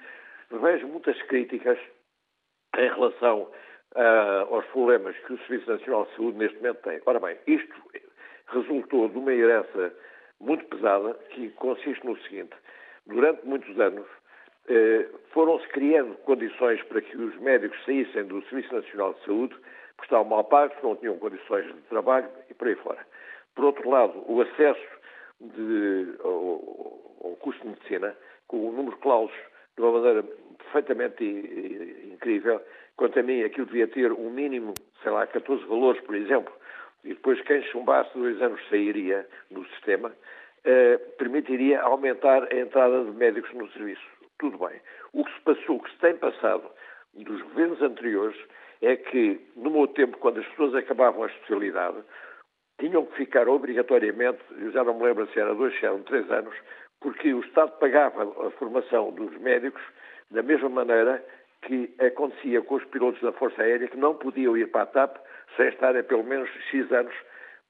[0.51, 1.79] vejo muitas críticas
[2.77, 3.51] em relação
[3.95, 7.01] uh, aos problemas que o Serviço Nacional de Saúde neste momento tem.
[7.05, 7.75] Ora bem, isto
[8.49, 9.95] resultou de uma herança
[10.41, 12.55] muito pesada que consiste no seguinte:
[13.07, 14.07] durante muitos anos
[14.67, 19.55] eh, foram-se criando condições para que os médicos saíssem do Serviço Nacional de Saúde,
[19.97, 23.07] porque estavam mal pagos, não tinham condições de trabalho e por aí fora.
[23.55, 24.94] Por outro lado, o acesso
[25.57, 29.37] de, ao, ao curso de medicina, com o número clausos
[29.77, 31.25] de uma maneira perfeitamente
[32.13, 32.61] incrível.
[32.97, 36.53] Quanto a mim, aquilo devia ter um mínimo, sei lá, 14 valores, por exemplo,
[37.05, 40.13] e depois quem chumbasse dois anos sairia do sistema,
[40.65, 44.07] eh, permitiria aumentar a entrada de médicos no serviço.
[44.39, 44.81] Tudo bem.
[45.13, 46.65] O que se passou, o que se tem passado
[47.15, 48.37] dos governos anteriores,
[48.81, 51.99] é que, no meu tempo, quando as pessoas acabavam a especialidade,
[52.85, 56.31] tinham que ficar obrigatoriamente, eu já não me lembro se era dois, se eram três
[56.31, 56.55] anos,
[57.01, 59.83] porque o Estado pagava a formação dos médicos
[60.31, 61.25] da mesma maneira
[61.63, 65.17] que acontecia com os pilotos da Força Aérea que não podiam ir para a TAP
[65.57, 67.15] sem estarem pelo menos X anos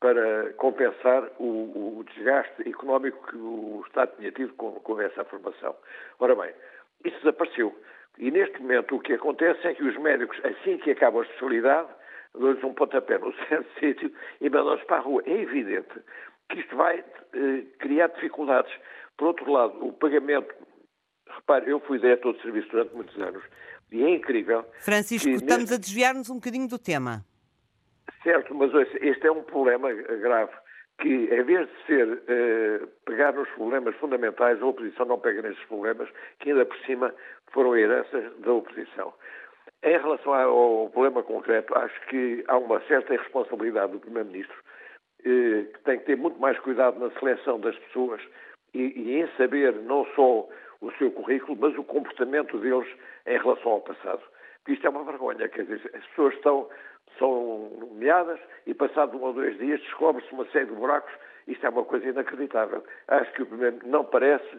[0.01, 5.77] para compensar o, o desgaste económico que o Estado tinha tido com, com essa formação.
[6.19, 6.51] Ora bem,
[7.05, 7.73] isso desapareceu.
[8.19, 11.89] E neste momento o que acontece é que os médicos, assim que acabam a especialidade,
[12.39, 15.23] dão-lhes um pontapé no certo sítio e mandam-nos para a rua.
[15.27, 15.95] É evidente
[16.49, 18.73] que isto vai eh, criar dificuldades.
[19.17, 20.55] Por outro lado, o pagamento.
[21.27, 23.43] Repare, eu fui diretor de serviço durante muitos anos
[23.91, 24.65] e é incrível.
[24.81, 27.25] Francisco, estamos a desviar-nos um bocadinho do tema.
[28.23, 30.53] Certo, mas este é um problema grave
[30.99, 35.63] que, em vez de ser eh, pegar nos problemas fundamentais, a oposição não pega nesses
[35.65, 37.15] problemas, que ainda por cima
[37.53, 39.13] foram heranças da oposição.
[39.83, 44.57] Em relação ao problema concreto, acho que há uma certa irresponsabilidade do Primeiro-Ministro,
[45.25, 48.21] eh, que tem que ter muito mais cuidado na seleção das pessoas
[48.73, 50.49] e, e em saber não só
[50.81, 52.89] o seu currículo, mas o comportamento deles
[53.27, 54.23] em relação ao passado.
[54.69, 56.69] Isto é uma vergonha, quer dizer, as pessoas estão,
[57.19, 61.13] são nomeadas e passado um ou dois dias descobre-se uma série de buracos.
[61.47, 62.83] Isto é uma coisa inacreditável.
[63.09, 64.59] Acho que o primeiro não parece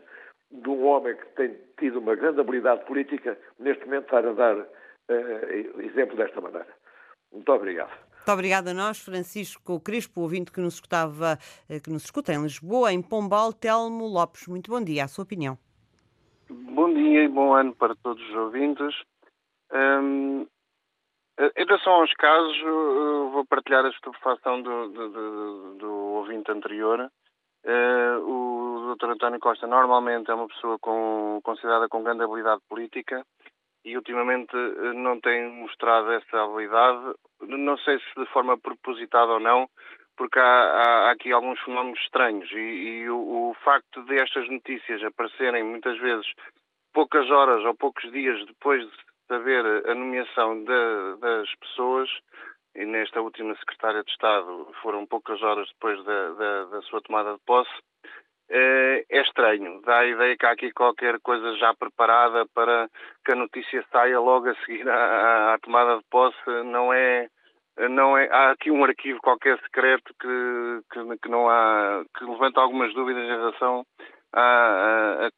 [0.52, 4.68] de um homem que tem tido uma grande habilidade política, neste momento estar a dar
[5.10, 6.68] uh, exemplo desta maneira.
[7.32, 7.92] Muito obrigado.
[8.26, 11.38] Muito obrigada a nós, Francisco Crespo, ouvinte que nos, escutava,
[11.70, 14.48] eh, que nos escuta em Lisboa, em Pombal, Telmo Lopes.
[14.48, 15.58] Muito bom dia, a sua opinião.
[16.50, 18.96] Bom dia e bom ano para todos os ouvintes.
[19.72, 20.48] Um,
[21.38, 22.58] em relação aos casos,
[23.32, 27.12] vou partilhar a estupefação do, do, do, do ouvinte anterior.
[27.64, 29.12] Uh, o Dr.
[29.12, 33.26] António Costa normalmente é uma pessoa com, considerada com grande habilidade política
[33.86, 39.40] e ultimamente eh, não tem mostrado essa habilidade, não sei se de forma propositada ou
[39.40, 39.70] não,
[40.18, 42.52] porque há, há, há aqui alguns fenómenos estranhos.
[42.52, 46.26] E, e o, o, facto de estas notícias aparecerem muitas vezes
[46.94, 52.10] poucas horas ou poucos dias depois de saber a nomeação de, das pessoas,
[52.76, 57.34] e nesta última secretária de Estado foram poucas horas depois da, da, da sua tomada
[57.34, 57.72] de posse,
[58.50, 59.82] é, é estranho.
[59.82, 62.90] Dá a ideia que há aqui qualquer coisa já preparada para
[63.24, 66.38] que a notícia saia logo a seguir à, à tomada de posse.
[66.66, 67.28] Não é,
[67.90, 68.28] não é.
[68.32, 73.24] Há aqui um arquivo qualquer secreto que, que, que não há, que levanta algumas dúvidas
[73.24, 73.86] em relação
[74.34, 75.32] a, a, a,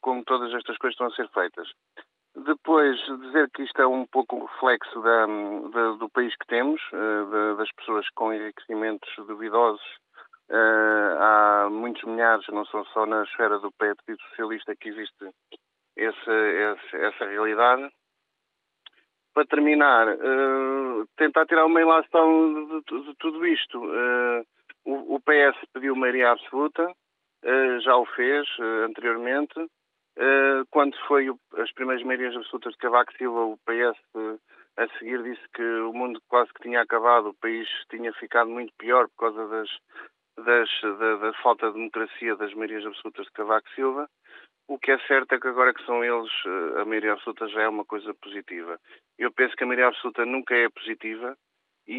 [0.00, 1.68] como todas estas coisas estão a ser feitas.
[2.36, 5.26] Depois, dizer que isto é um pouco um reflexo da,
[5.72, 9.80] da, do país que temos, eh, das pessoas com enriquecimentos duvidosos
[10.50, 15.30] há muitos milhares, não são só na esfera do Partido Socialista que existe
[15.96, 17.90] esse, essa realidade.
[19.32, 23.84] Para terminar, uh, tentar tirar uma ilação de, de, tudo isto.
[23.84, 24.46] Uh,
[24.84, 26.92] o, PS pediu maioria absoluta,
[27.82, 28.46] já o fez
[28.86, 29.54] anteriormente.
[30.70, 33.98] quando foi as primeiras maiorias absolutas de Cavaco Silva, o PS
[34.76, 38.72] a seguir disse que o mundo quase que tinha acabado, o país tinha ficado muito
[38.76, 39.70] pior por causa das,
[40.36, 44.08] das, da, da, falta de democracia das maiorias absolutas de Cavaco Silva.
[44.66, 47.62] O que é certo é que agora que são eles, eh, a maioria absoluta já
[47.62, 48.78] é uma coisa positiva.
[49.18, 51.36] Eu penso que a maioria absoluta nunca é positiva
[51.86, 51.92] e,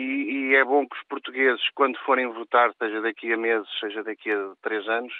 [0.51, 4.31] e, é bom que os portugueses, quando forem votar, seja daqui a meses, seja daqui
[4.31, 5.13] a três anos,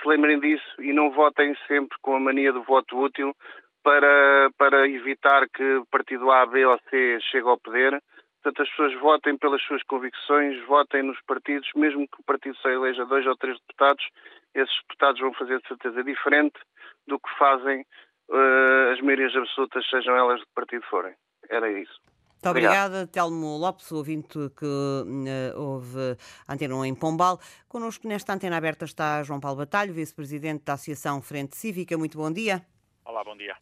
[0.00, 3.34] se lembrem disso e não votem sempre com a mania do voto útil
[3.82, 8.00] para, para evitar que partido A, B ou C chegue ao poder
[8.44, 12.68] Portanto, as pessoas votem pelas suas convicções, votem nos partidos, mesmo que o partido só
[12.68, 14.04] eleja dois ou três deputados,
[14.54, 16.58] esses deputados vão fazer de certeza diferente
[17.08, 17.86] do que fazem
[18.28, 21.14] uh, as maiorias absolutas, sejam elas de que partido forem.
[21.48, 21.98] Era isso.
[22.04, 26.14] Muito obrigada, Telmo Lopes, ouvinte que uh, houve
[26.46, 27.40] Antena em Pombal.
[27.66, 31.96] Connosco nesta antena aberta está João Paulo Batalho, vice-presidente da Associação Frente Cívica.
[31.96, 32.60] Muito bom dia.
[33.06, 33.56] Olá, bom dia.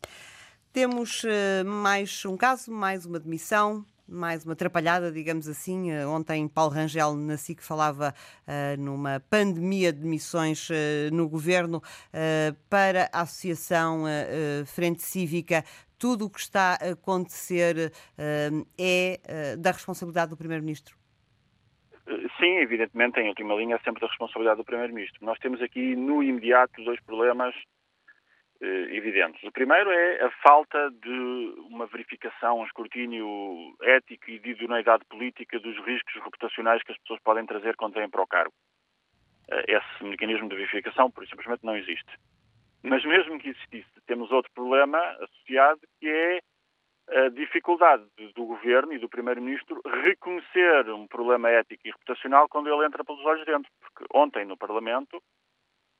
[0.72, 5.90] Temos uh, mais um caso, mais uma demissão mais uma atrapalhada, digamos assim.
[5.90, 8.14] Eh, ontem Paulo Rangel na SIC falava
[8.46, 10.74] uh, numa pandemia de missões uh,
[11.12, 14.04] no governo uh, para a Associação
[14.66, 15.64] Frente Cívica.
[15.98, 17.92] Tudo o que está a acontecer
[18.78, 20.96] é da responsabilidade do Primeiro-Ministro?
[22.38, 25.24] Sim, evidentemente, em última linha, é sempre da responsabilidade do Primeiro-Ministro.
[25.24, 27.54] Nós temos aqui, no imediato, dois problemas
[28.62, 29.42] evidentes.
[29.42, 33.26] O primeiro é a falta de uma verificação, um escrutínio
[33.82, 38.08] ético e de idoneidade política dos riscos reputacionais que as pessoas podem trazer quando vêm
[38.08, 38.54] para o cargo.
[39.50, 42.12] Eh, esse mecanismo de verificação, por simplesmente, não existe.
[42.82, 46.40] Mas mesmo que existisse, temos outro problema associado, que é
[47.08, 52.86] a dificuldade do governo e do primeiro-ministro reconhecer um problema ético e reputacional quando ele
[52.86, 53.70] entra pelos olhos dentro.
[53.80, 55.20] Porque ontem no Parlamento,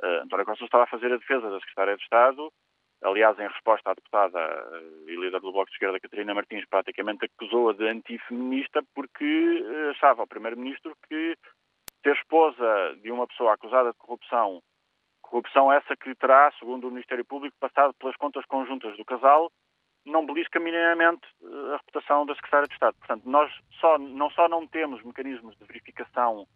[0.02, 2.52] uh, António Costa estava a fazer a defesa da Secretária de Estado,
[3.02, 7.24] aliás, em resposta à deputada uh, e líder do Bloco de Esquerda, Catarina Martins, praticamente
[7.24, 11.36] acusou-a de antifeminista porque uh, achava o primeiro-ministro que
[12.02, 14.60] ser esposa de uma pessoa acusada de corrupção,
[15.20, 19.50] corrupção essa que terá, segundo o Ministério Público, passado pelas contas conjuntas do casal,
[20.04, 22.96] não belisca minimamente eh, a reputação da Secretária de Estado.
[22.98, 26.46] Portanto, nós só, não só não temos mecanismos de verificação,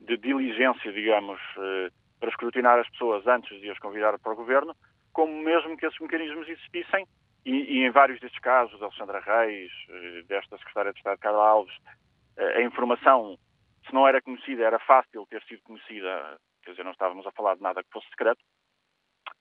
[0.00, 4.74] de diligência, digamos, eh, para escrutinar as pessoas antes de as convidar para o Governo,
[5.12, 7.06] como mesmo que esses mecanismos existissem,
[7.44, 11.74] e, e em vários destes casos, Alexandra Reis, eh, desta Secretária de Estado, Carla Alves,
[12.36, 13.36] a informação,
[13.86, 17.56] se não era conhecida, era fácil ter sido conhecida, quer dizer, não estávamos a falar
[17.56, 18.40] de nada que fosse secreto,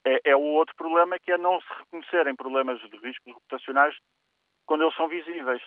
[0.05, 3.95] é, é o outro problema que é não se reconhecerem problemas de riscos reputacionais
[4.65, 5.61] quando eles são visíveis.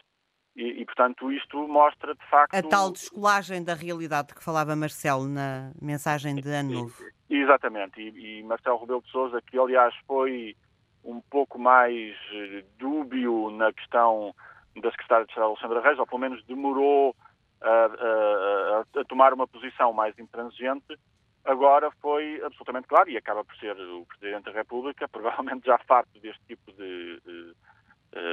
[0.56, 2.54] E, e, portanto, isto mostra, de facto...
[2.54, 7.04] A tal descolagem da realidade de que falava Marcelo na mensagem de Ano Novo.
[7.28, 8.00] Exatamente.
[8.00, 10.56] E, e Marcelo Rebelo de Sousa, que aliás foi
[11.04, 14.34] um pouco mais eh, dúbio na questão
[14.76, 17.14] da secretária de Estado Alexandra Reis, ou pelo menos demorou
[17.60, 20.98] a, a, a, tomar uma posição mais intransigente,
[21.44, 26.18] agora foi absolutamente claro e acaba por ser o Presidente da República, provavelmente já farto
[26.20, 27.20] deste tipo de.
[27.20, 27.54] de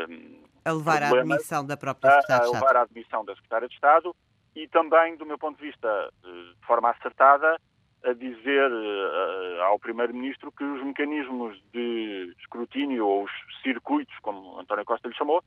[0.09, 2.63] um, a levar à admissão da própria Secretária de Estado.
[2.63, 4.15] A levar à admissão da Secretária de Estado
[4.55, 7.59] e também, do meu ponto de vista, de forma acertada,
[8.03, 13.31] a dizer uh, ao Primeiro-Ministro que os mecanismos de escrutínio ou os
[13.63, 15.43] circuitos, como António Costa lhe chamou,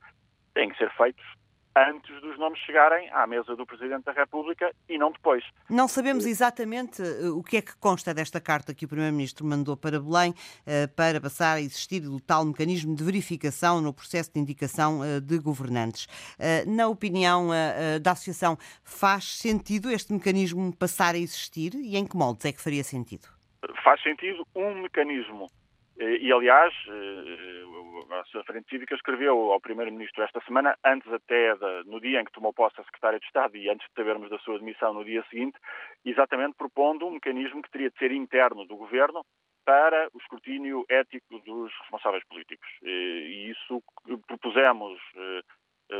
[0.53, 1.25] têm que ser feitos
[1.75, 5.43] antes dos nomes chegarem à mesa do Presidente da República e não depois.
[5.69, 9.77] Não sabemos exatamente eh, o que é que consta desta carta que o Primeiro-Ministro mandou
[9.77, 10.33] para Belém
[10.65, 15.19] eh, para passar a existir o tal mecanismo de verificação no processo de indicação eh,
[15.19, 16.07] de governantes.
[16.67, 17.49] Na opinião
[18.01, 22.61] da Associação, faz sentido este mecanismo passar a existir e em que moldes é que
[22.61, 23.27] faria sentido?
[23.83, 25.47] Faz sentido um mecanismo
[26.01, 26.73] e, aliás,
[28.11, 32.25] a sua Frente Cívica escreveu ao Primeiro-Ministro esta semana, antes até de, no dia em
[32.25, 35.05] que tomou posse a Secretária de Estado e antes de sabermos da sua demissão no
[35.05, 35.57] dia seguinte,
[36.03, 39.23] exatamente propondo um mecanismo que teria de ser interno do Governo
[39.63, 42.67] para o escrutínio ético dos responsáveis políticos.
[42.81, 43.83] E isso
[44.27, 44.99] propusemos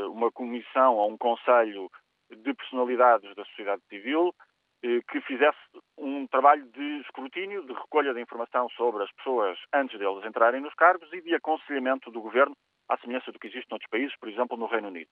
[0.10, 1.90] uma comissão ou um conselho
[2.30, 4.34] de personalidades da sociedade civil,
[4.84, 5.60] eh, que fizesse
[6.02, 10.74] um trabalho de escrutínio, de recolha de informação sobre as pessoas antes deles entrarem nos
[10.74, 12.56] cargos e de aconselhamento do governo,
[12.90, 15.10] à semelhança do que existe noutros países, por exemplo, no Reino Unido.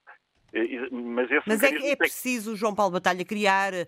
[0.52, 3.86] Eh, mas, Mas é, é preciso, João Paulo Batalha, criar uh,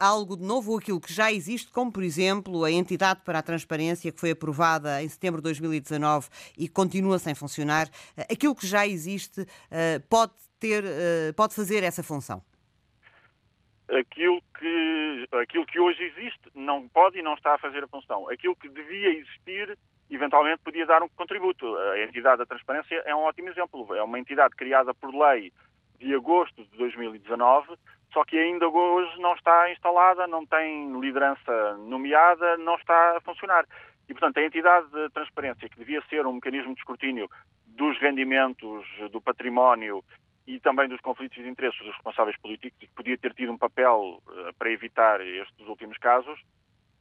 [0.00, 3.42] algo de novo ou aquilo que já existe, como, por exemplo, a Entidade para a
[3.42, 7.86] Transparência, que foi aprovada em setembro de 2019 e continua sem funcionar.
[7.86, 10.82] Uh, aquilo que já existe uh, pode, ter,
[11.36, 12.42] pode fazer essa função?
[13.90, 18.28] aquilo que, aquilo que hoje existe não pode e não está a fazer a função.
[18.30, 19.78] Aquilo que devia existir,
[20.10, 21.76] eventualmente podia dar um contributo.
[21.76, 23.94] A entidade da transparência é um ótimo exemplo.
[23.94, 25.52] É uma entidade criada por lei
[25.98, 27.76] de agosto de 2019,
[28.12, 33.66] só que ainda hoje não está instalada, não tem liderança nomeada, não está a funcionar.
[34.08, 37.28] E, portanto, a entidade de transparência, que devia ser um mecanismo de escrutínio
[37.66, 40.02] dos rendimentos, do património
[40.48, 43.58] e também dos conflitos de interesses dos responsáveis políticos, e que podia ter tido um
[43.58, 46.40] papel uh, para evitar estes últimos casos,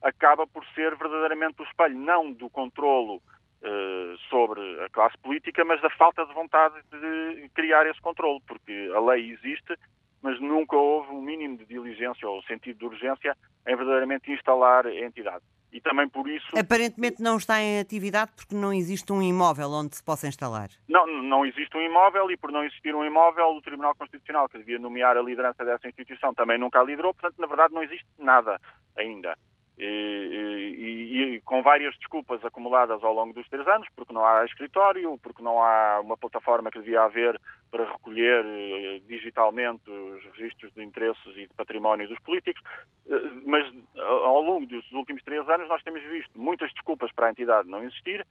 [0.03, 5.81] acaba por ser verdadeiramente o espelho, não do controlo uh, sobre a classe política, mas
[5.81, 9.77] da falta de vontade de criar esse controle, porque a lei existe,
[10.21, 13.33] mas nunca houve um mínimo de diligência ou sentido de urgência
[13.65, 15.45] em verdadeiramente instalar a entidade
[15.77, 16.47] e também por isso.
[16.57, 20.69] Aparentemente não está em atividade porque não existe um imóvel onde se possa instalar.
[20.89, 24.57] Não, não existe um imóvel e por não existir um imóvel, o Tribunal Constitucional, que
[24.57, 28.07] devia nomear a liderança dessa instituição, também nunca a liderou, portanto, na verdade, não existe
[28.17, 28.59] nada
[28.97, 29.37] ainda
[29.77, 34.43] e, e, e, com várias desculpas acumuladas ao longo dos três anos, porque não há
[34.45, 40.73] escritório, porque não há uma plataforma que devia haver para recolher eh, digitalmente os registros
[40.73, 42.61] de interesses e de património dos políticos,
[43.07, 47.31] eh, mas ao longo dos últimos três anos nós temos visto muitas desculpas para a
[47.31, 48.25] entidade não existir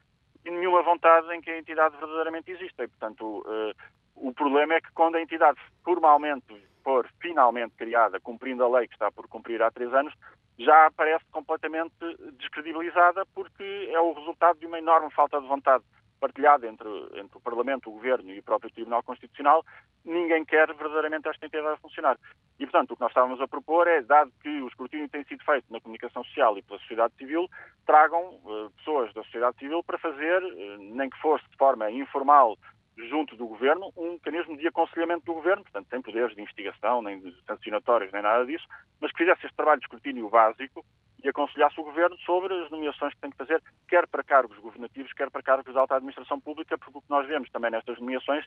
[0.45, 2.85] e nenhuma vontade em que a entidade verdadeiramente exista.
[2.85, 3.73] E, portanto, eh,
[4.17, 6.55] o problema é que quando a entidade formalmente
[6.87, 10.15] for finalmente criada, cumprindo a lei que está por cumprir há três anos,
[10.57, 11.93] já aparece completamente
[12.39, 15.83] descredibilizada porque é o resultado de uma enorme falta de vontade
[16.21, 19.65] partilhada entre, entre o Parlamento, o Governo e o próprio Tribunal Constitucional,
[20.05, 22.17] ninguém quer verdadeiramente esta entidade funcionar.
[22.59, 25.45] E, portanto, o que nós estávamos a propor é, dado que o escrutínio tem sido
[25.45, 27.49] feito na comunicação social e pela sociedade civil,
[27.85, 32.57] tragam uh, pessoas da sociedade civil para fazer, uh, nem que fosse de forma informal,
[32.97, 37.21] junto do governo, um mecanismo de aconselhamento do governo, portanto, sem poderes de investigação, nem
[37.21, 38.67] de sancionatórios, nem nada disso,
[39.01, 40.85] mas que fizesse este trabalho de escrutínio básico
[41.23, 45.13] e aconselhasse o governo sobre as nomeações que tem que fazer, quer para cargos governativos,
[45.13, 48.45] quer para cargos de alta administração pública, porque o que nós vemos também nestas nomeações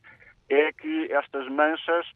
[0.48, 2.06] é que estas manchas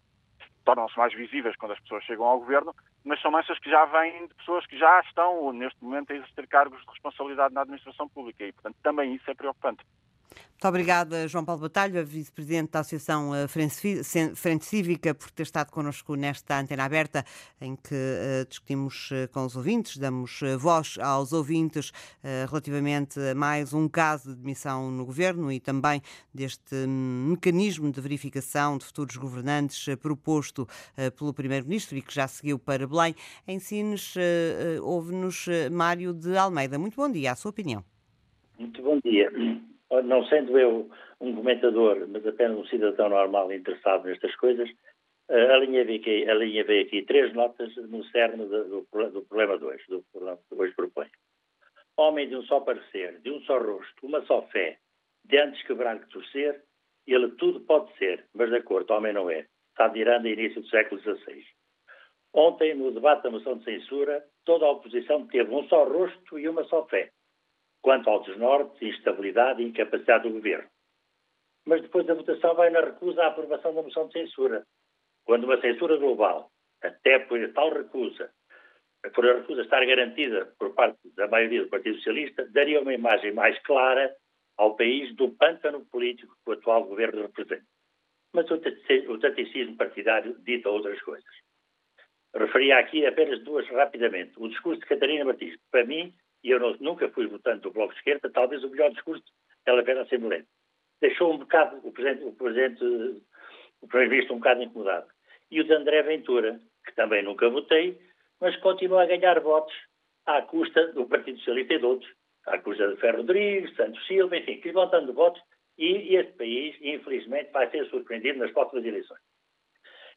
[0.65, 2.75] tornam-se mais visíveis quando as pessoas chegam ao governo,
[3.05, 6.49] mas são manchas que já vêm de pessoas que já estão, neste momento, a exercer
[6.49, 9.85] cargos de responsabilidade na administração pública e, portanto, também isso é preocupante.
[10.65, 16.15] Muito obrigada, João Paulo Batalha, vice-presidente da Associação eh, Frente Cívica, por ter estado connosco
[16.15, 17.23] nesta antena aberta,
[17.61, 21.93] em que uh, discutimos uh, com os ouvintes, damos voz aos ouvintes
[22.49, 26.01] relativamente a mais um caso de demissão no governo e também
[26.33, 30.67] deste um, mecanismo de verificação de futuros governantes proposto
[31.19, 33.15] pelo Primeiro-Ministro e que já seguiu para Belém.
[33.47, 34.15] Em Sines,
[34.83, 36.79] ouve-nos Mário de Almeida.
[36.79, 37.85] Muito bom dia, a sua opinião.
[38.59, 39.31] Muito bom dia
[40.03, 40.91] não sendo eu
[41.21, 44.69] um comentador, mas apenas um cidadão normal interessado nestas coisas,
[45.29, 50.39] eh, alinhavei aqui, alinhavei aqui três notas no cerne do, do problema 2, do problema
[50.49, 51.11] que hoje proponho.
[51.97, 54.79] Homem de um só parecer, de um só rosto, uma só fé,
[55.25, 56.63] de antes quebrar que torcer,
[57.07, 59.47] ele tudo pode ser, mas de acordo, homem não é.
[59.71, 61.45] Está Miranda, início do século XVI.
[62.33, 66.49] Ontem, no debate da moção de censura, toda a oposição teve um só rosto e
[66.49, 67.11] uma só fé
[67.85, 70.67] quanto ao desnorte, instabilidade e incapacidade do governo.
[71.67, 74.65] Mas depois a votação vai na recusa à aprovação da moção de censura.
[75.27, 76.51] Quando uma censura global,
[76.83, 78.33] até por tal recusa,
[79.15, 83.33] por a recusa estar garantida por parte da maioria do Partido Socialista, daria uma imagem
[83.33, 84.17] mais clara
[84.57, 87.67] ao país do pântano político que o atual governo representa.
[88.33, 91.35] Mas o taticismo partidário dita outras coisas.
[92.35, 94.33] Referia aqui apenas duas rapidamente.
[94.39, 96.15] O discurso de Catarina Martins, para mim,
[96.45, 99.25] e eu não, nunca fui votante do Bloco de Esquerda, talvez o melhor discurso
[99.67, 100.45] ela vê na Assembleia.
[101.01, 102.85] Deixou um bocado o Presidente, o, presidente,
[103.81, 105.07] o Primeiro-Ministro um bocado incomodado.
[105.51, 107.99] E o de André Ventura, que também nunca votei,
[108.41, 109.75] mas continua a ganhar votos
[110.27, 112.13] à custa do Partido Socialista e de outros,
[112.47, 115.43] à custa de Ferro Rodrigues, Santos Silva, enfim, que vão dando votos
[115.79, 119.21] e este país, infelizmente, vai ser surpreendido nas próximas eleições.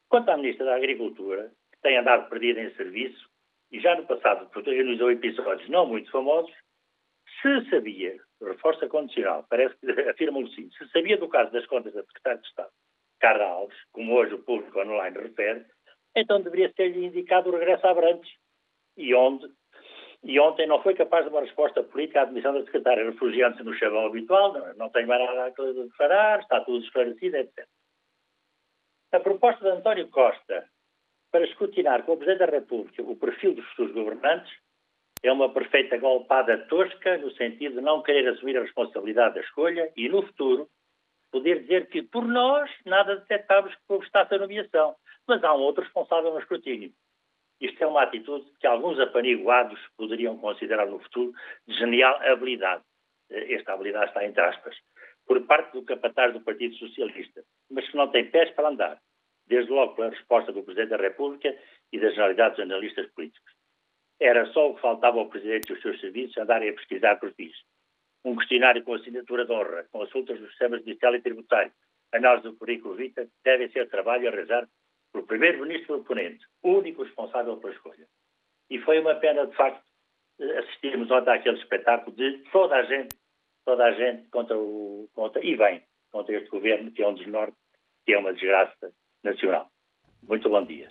[0.07, 3.26] Quanto à Ministra da Agricultura, que tem andado perdida em serviço,
[3.71, 6.53] e já no passado protagonizou episódios não muito famosos,
[7.41, 11.93] se sabia, reforça condicional, parece que afirma o sim, se sabia do caso das contas
[11.93, 12.71] da Secretária de Estado,
[13.19, 15.65] Carla Alves, como hoje o público online refere,
[16.15, 18.31] então deveria ter-lhe indicado o regresso a Abrantes.
[18.97, 19.47] E onde?
[20.23, 23.75] E ontem não foi capaz de uma resposta política à admissão da secretária, refugiando-se no
[23.75, 27.67] chavão habitual, não, não tem mais nada a declarar, está tudo esclarecido, etc.
[29.11, 30.67] A proposta de António Costa
[31.31, 34.51] para escrutinar com o Presidente da República o perfil dos futuros governantes
[35.23, 39.91] é uma perfeita golpada tosca no sentido de não querer assumir a responsabilidade da escolha
[39.95, 40.69] e, no futuro,
[41.31, 44.95] poder dizer que, por nós, nada detectámos que obstasse a nomeação,
[45.27, 46.91] mas há um outro responsável no escrutínio.
[47.59, 51.33] Isto é uma atitude que alguns apaniguados poderiam considerar no futuro
[51.67, 52.83] de genial habilidade.
[53.29, 54.77] Esta habilidade está entre aspas.
[55.25, 58.99] Por parte do capataz do Partido Socialista, mas que não tem pés para andar
[59.47, 61.55] desde logo pela resposta do Presidente da República
[61.91, 63.51] e da generalidade dos analistas políticos.
[64.19, 67.55] Era só o que faltava ao Presidente e os seus serviços andarem a pesquisar perfis.
[68.25, 71.71] Um questionário com assinatura de honra, consultas dos sistemas judicial e tributário,
[72.13, 74.67] análise do currículo vita, devem ser trabalho a realizar
[75.13, 78.07] pelo Primeiro-Ministro proponente, único responsável pela escolha.
[78.69, 79.81] E foi uma pena, de facto,
[80.39, 83.15] assistirmos ontem àquele espetáculo de toda a gente,
[83.65, 87.57] toda a gente contra o, contra, e bem, contra este governo, que é um desnorte,
[88.05, 88.91] que é uma desgraça
[89.27, 89.69] nacional.
[90.27, 90.89] Muito bom dia.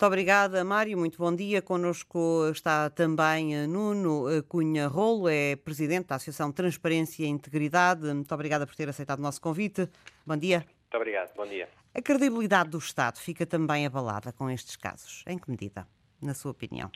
[0.00, 0.96] Muito obrigada, Mário.
[0.96, 1.60] Muito bom dia.
[1.60, 8.06] Conosco está também eh, Nuno eh, Cunha Rolo, é presidente da Associação Transparência e Integridade.
[8.06, 9.88] Muito obrigada por ter aceitado o nosso convite.
[10.26, 10.60] Bom dia.
[10.60, 11.34] Muito obrigado.
[11.36, 11.68] Bom dia.
[11.94, 15.22] A credibilidade do Estado fica também abalada com estes casos.
[15.26, 15.86] Em que medida,
[16.22, 16.90] na sua opinião?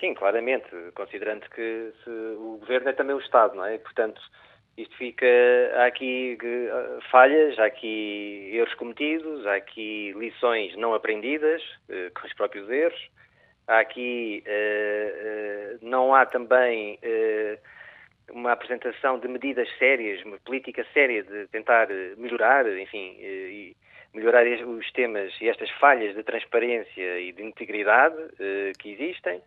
[0.00, 1.92] Sim, claramente, considerando que
[2.38, 3.76] o governo é também o Estado, não é?
[3.76, 4.20] Portanto,
[4.76, 5.26] isto fica,
[5.76, 12.26] há aqui uh, falhas, há aqui erros cometidos, há aqui lições não aprendidas uh, com
[12.26, 13.08] os próprios erros,
[13.66, 16.98] há aqui, uh, não há também
[18.30, 23.74] uma apresentação de medidas sérias, uma política séria de tentar melhorar, enfim,
[24.12, 28.16] melhorar os temas e estas falhas de transparência e de integridade
[28.78, 29.40] que existem.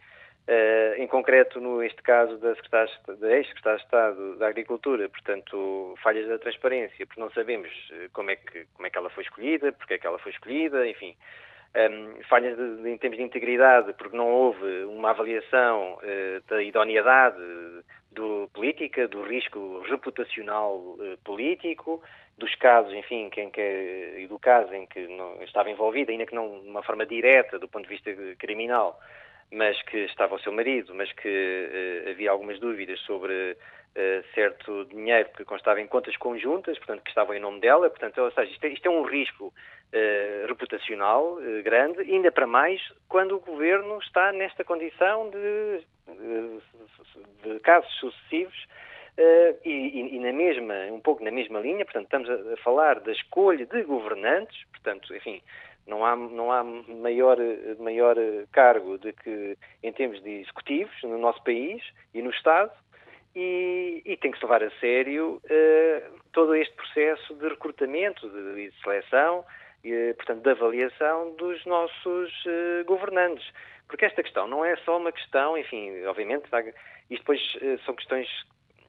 [0.50, 7.06] Uh, em concreto, neste caso da, ex-secretária de Estado da Agricultura, portanto, falhas da transparência,
[7.06, 9.98] porque não sabemos uh, como, é que, como é que ela foi escolhida, porque é
[10.00, 11.16] que ela foi escolhida, enfim.
[11.76, 16.50] Um, ehm, falhas de, de, em termos de integridade, porque não houve uma avaliação uh,
[16.50, 17.38] da idoneidade
[18.12, 22.02] do política, do risco reputacional político,
[22.40, 26.60] dos casos, enfim, que, e do caso em que não, estava envolvida, ainda que não
[26.60, 29.00] de uma forma direta do ponto de vista criminal,
[29.52, 31.28] mas que estava o seu marido, mas que
[32.06, 37.10] uh, havia algumas dúvidas sobre uh, certo dinheiro que constava em contas conjuntas, portanto, que
[37.10, 41.38] estavam em nome dela, portanto, ou seja, isto é, isto é um risco uh, reputacional
[41.64, 48.68] grande, ainda para mais quando o governo está nesta condição de, de, de casos sucessivos
[49.66, 53.02] e, e, e, na mesma, um pouco na mesma linha, portanto, estamos a, a falar
[53.02, 55.42] da escolha de governantes, portanto, enfim,
[55.90, 57.38] não há, não há maior,
[57.80, 58.16] maior
[58.52, 61.84] cargo de que, em termos de executivos no nosso país
[62.14, 62.72] e no Estado,
[63.36, 68.70] e, e tem que se levar a sério uh, todo este processo de recrutamento, de,
[68.70, 69.44] de seleção,
[69.84, 73.48] e, portanto, de avaliação dos nossos uh, governantes.
[73.88, 76.46] Porque esta questão não é só uma questão, enfim, obviamente,
[77.10, 78.28] isto depois uh, são questões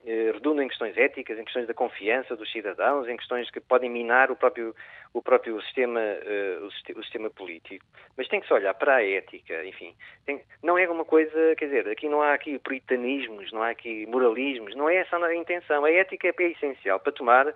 [0.05, 4.31] redundam em questões éticas, em questões da confiança dos cidadãos, em questões que podem minar
[4.31, 4.75] o próprio,
[5.13, 7.85] o próprio sistema, uh, o, sistema político.
[8.17, 9.95] Mas tem que se olhar para a ética, enfim.
[10.25, 14.07] Tem, não é uma coisa, quer dizer, aqui não há aqui puritanismos, não há aqui
[14.07, 15.85] moralismos, não é essa a intenção.
[15.85, 17.55] A ética é, essencial para tomar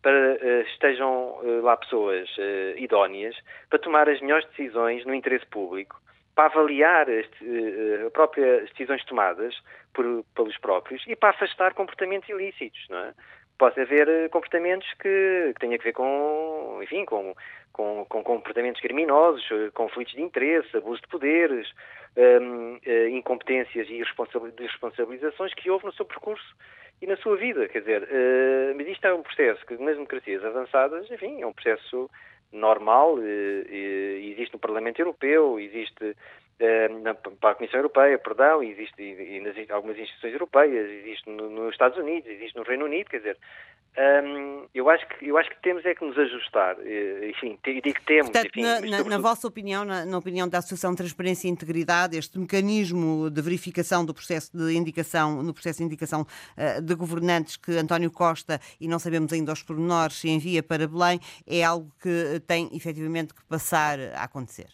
[0.00, 2.28] para uh, estejam lá pessoas
[2.76, 3.36] idóneas
[3.70, 6.02] para tomar as melhores decisões no interesse público
[6.34, 9.54] para avaliar as, uh, próprias decisões tomadas
[9.92, 13.14] por, pelos próprios e para afastar comportamentos ilícitos, não é?
[13.58, 17.32] Pode haver eh, comportamentos que, que tenham a ver com, enfim, com,
[17.72, 21.70] com, com, comportamentos criminosos, conflitos de interesse, abuso de poderes,
[22.16, 26.56] uh, incompetências e responsabilizações que houve no seu percurso
[27.00, 27.68] e na sua vida.
[27.68, 31.52] Quer dizer, uh, mas isto é um processo que nas democracias avançadas, enfim, é um
[31.52, 32.10] processo
[32.52, 36.14] normal, existe no Parlamento Europeu, existe
[36.62, 41.28] eh, na, para a Comissão Europeia, perdão, existe e, e nas algumas instituições europeias, existe
[41.28, 43.36] no, nos Estados Unidos, existe no Reino Unido, quer dizer,
[44.74, 48.04] eu, acho que, eu acho que temos é que nos ajustar, eh, enfim, digo que
[48.04, 48.30] temos.
[48.30, 52.16] Portanto, enfim, na, na, na, vossa opinião, na, na, opinião da Associação Transparência e Integridade,
[52.16, 57.58] este mecanismo de verificação do processo de indicação, no processo de indicação uh, de governantes
[57.58, 62.40] que António Costa, e não sabemos ainda os pormenores, envia para Belém, é algo que
[62.46, 64.68] tem efetivamente que passar a acontecer?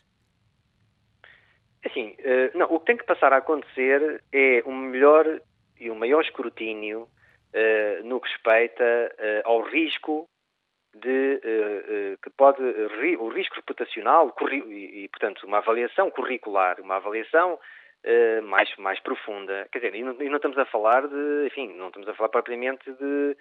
[1.84, 5.40] Assim, uh, não, o que tem que passar a acontecer é um melhor
[5.80, 7.08] e um maior escrutínio
[8.04, 10.28] no que respeita uh, ao risco
[10.94, 14.34] de uh, que pode o risco reputacional
[14.70, 17.58] e, portanto uma avaliação curricular, uma avaliação
[18.44, 19.66] mais mais profunda.
[19.72, 22.28] Quer dizer, e não, e não, estamos a falar de, enfim, não estamos a falar
[22.28, 23.36] propriamente de,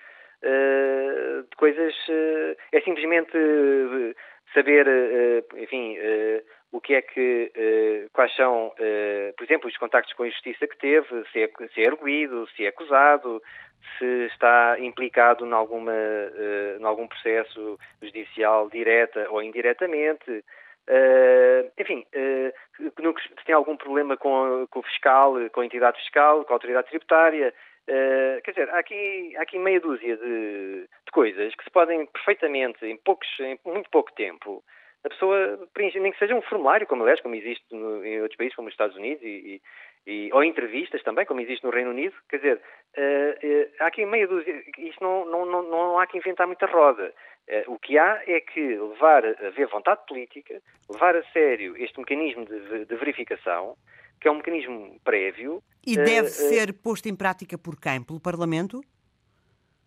[1.49, 1.93] de coisas.
[2.71, 3.31] é simplesmente
[4.55, 4.87] saber,
[5.55, 5.95] enfim,
[6.71, 8.73] o que é que, quais são,
[9.37, 12.65] por exemplo, os contactos com a justiça que teve, se é, se é arguído, se
[12.65, 13.41] é acusado,
[13.97, 20.43] se está implicado em, em algum processo judicial direta ou indiretamente.
[21.77, 26.55] Enfim, se tem algum problema com, com, o fiscal, com a entidade fiscal, com a
[26.55, 27.53] autoridade tributária.
[27.87, 32.05] Uh, quer dizer, há aqui, há aqui meia dúzia de, de, coisas que se podem
[32.07, 34.61] perfeitamente, em, poucos, em muito pouco tempo,
[35.03, 38.37] a pessoa preencher, nem que seja um formulário, como aliás, como existe no, em outros
[38.37, 39.61] países, como os Estados Unidos e,
[40.05, 42.15] e, ou entrevistas também, como existe no Reino Unido.
[42.29, 42.61] Quer dizer,
[42.97, 46.65] uh, uh, há aqui meia dúzia, isto não, não, não, não há que inventar muita
[46.65, 47.13] roda.
[47.47, 51.99] Uh, o que há é que levar a haver vontade política, levar a sério este
[51.99, 53.75] mecanismo de, de verificação,
[54.19, 55.61] que é um mecanismo prévio.
[55.85, 58.03] E deve ser posto em prática por quem?
[58.03, 58.81] Pelo Parlamento?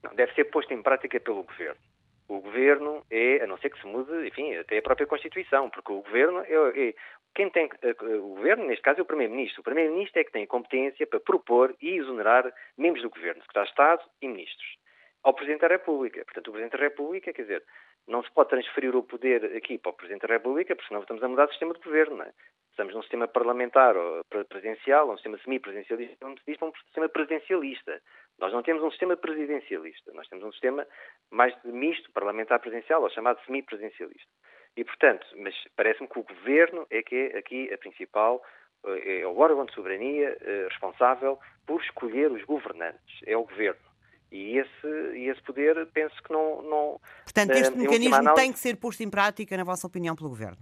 [0.02, 1.89] Não, deve ser posto em prática pelo Governo.
[2.30, 5.90] O governo é, a não ser que se mude, enfim, até a própria Constituição, porque
[5.90, 6.94] o governo é, é
[7.34, 9.60] quem tem eh, o governo, neste caso, é o primeiro-ministro.
[9.60, 13.72] O primeiro-ministro é que tem competência para propor e exonerar membros do governo, secretário de
[13.72, 14.78] Estado e ministros.
[15.24, 16.24] Ao Presidente da República.
[16.24, 17.64] Portanto, o Presidente da República, quer dizer,
[18.06, 21.24] não se pode transferir o poder aqui para o Presidente da República, porque senão estamos
[21.24, 22.32] a mudar o sistema de governo, não é?
[22.70, 26.74] Estamos num sistema parlamentar ou presidencial, ou um sistema semi-presidencialista, como se diz, para um
[26.74, 28.00] sistema presidencialista.
[28.40, 30.86] Nós não temos um sistema presidencialista, nós temos um sistema
[31.30, 34.30] mais misto, parlamentar presidencial, ou chamado semi-presidencialista.
[34.76, 38.42] E, portanto, mas parece-me que o governo é que é aqui a principal,
[38.86, 43.90] eh, é o órgão de soberania eh, responsável por escolher os governantes, é o governo.
[44.32, 44.86] E esse,
[45.16, 46.62] esse poder, penso que não.
[46.62, 48.42] não Portanto, este uh, mecanismo análise...
[48.42, 50.58] tem que ser posto em prática, na vossa opinião, pelo governo?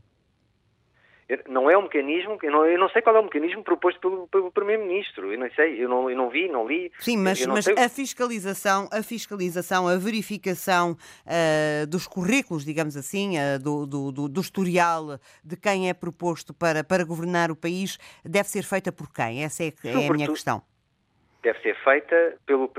[1.46, 4.26] Não é um mecanismo, eu não, eu não sei qual é o mecanismo proposto pelo,
[4.28, 6.90] pelo Primeiro-Ministro, eu não sei, eu não, eu não vi, não li.
[7.00, 7.74] Sim, mas, mas sei...
[7.74, 14.28] a fiscalização, a fiscalização, a verificação uh, dos currículos, digamos assim, uh, do, do, do,
[14.28, 19.12] do, historial de quem é proposto para, para governar o país, deve ser feita por
[19.12, 19.44] quem?
[19.44, 20.62] Essa é, é a minha questão.
[21.42, 22.72] deve ser feita pelo,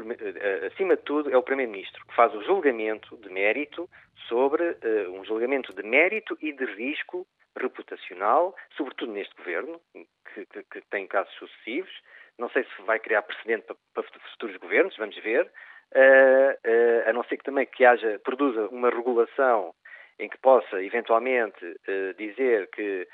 [0.66, 3.88] acima de tudo, é o Primeiro-Ministro, que faz o julgamento de mérito
[4.28, 7.28] sobre uh, um julgamento de mérito e de risco
[7.58, 11.92] reputacional, sobretudo neste governo, que, que, que, tem casos sucessivos.
[12.38, 15.52] Não sei se vai criar precedente para, para futuros governos, vamos ver.
[15.96, 19.74] Uh, uh, a não ser que também que haja, produza uma regulação
[20.20, 23.08] em que possa eventualmente uh, dizer que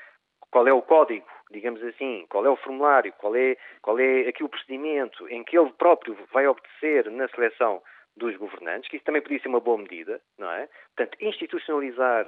[0.50, 4.44] qual é o código, digamos assim, qual é o formulário, qual é, qual é aqui
[4.44, 7.82] o procedimento em que ele próprio vai obedecer na seleção
[8.16, 10.68] dos governantes, que isso também podia ser uma boa medida, não é?
[10.96, 12.26] Portanto, institucionalizar,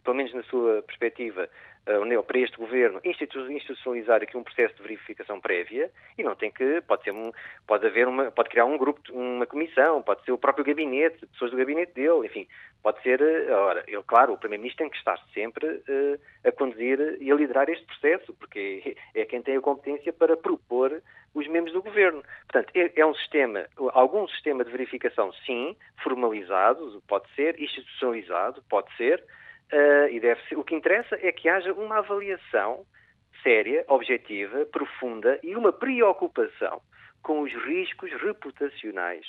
[0.00, 1.48] pelo menos na sua perspectiva,
[1.86, 6.80] uh, para este governo, institucionalizar aqui um processo de verificação prévia e não tem que,
[6.82, 7.30] pode ser um,
[7.66, 11.50] pode haver uma, pode criar um grupo, uma comissão, pode ser o próprio gabinete, pessoas
[11.50, 12.46] do gabinete dele, enfim,
[12.82, 17.18] pode ser, uh, ora, ele, claro, o Primeiro-Ministro tem que estar sempre uh, a conduzir
[17.20, 21.02] e a liderar este processo, porque é quem tem a competência para propor
[21.34, 22.22] os membros do governo.
[22.46, 28.94] Portanto, é, é um sistema, algum sistema de verificação, sim, formalizado, pode ser, institucionalizado, pode
[28.96, 29.22] ser,
[29.72, 30.56] uh, e deve ser.
[30.56, 32.84] O que interessa é que haja uma avaliação
[33.42, 36.80] séria, objetiva, profunda e uma preocupação
[37.22, 39.26] com os riscos reputacionais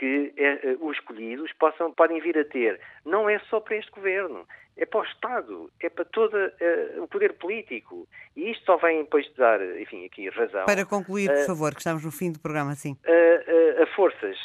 [0.00, 2.80] que eh, os escolhidos possam, podem vir a ter.
[3.04, 7.06] Não é só para este governo, é para o Estado, é para todo uh, o
[7.06, 8.08] poder político.
[8.34, 10.64] E isto só vem depois de dar, enfim, aqui razão.
[10.64, 12.96] Para concluir, por uh, favor, que estamos no fim do programa, sim.
[13.06, 14.38] Uh, a forças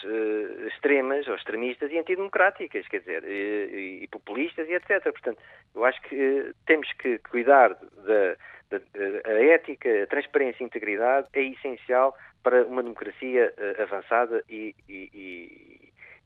[0.68, 5.04] extremas ou extremistas e antidemocráticas, quer dizer, e, e, populistas e etc.
[5.04, 5.38] Portanto,
[5.74, 8.36] eu acho que temos que cuidar da,
[8.70, 8.82] da
[9.26, 12.14] a ética, a transparência e a integridade é essencial
[12.46, 15.86] para uma democracia avançada e, e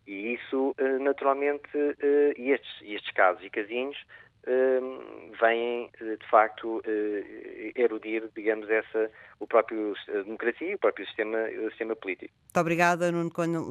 [0.09, 3.95] e isso, eh, naturalmente, eh, e estes, estes casos e casinhos
[4.47, 4.80] eh,
[5.39, 6.82] vêm, de facto,
[7.76, 12.34] erudir, digamos, essa, o próprio a democracia e o próprio sistema, o sistema político.
[12.43, 13.30] Muito obrigada, Nuno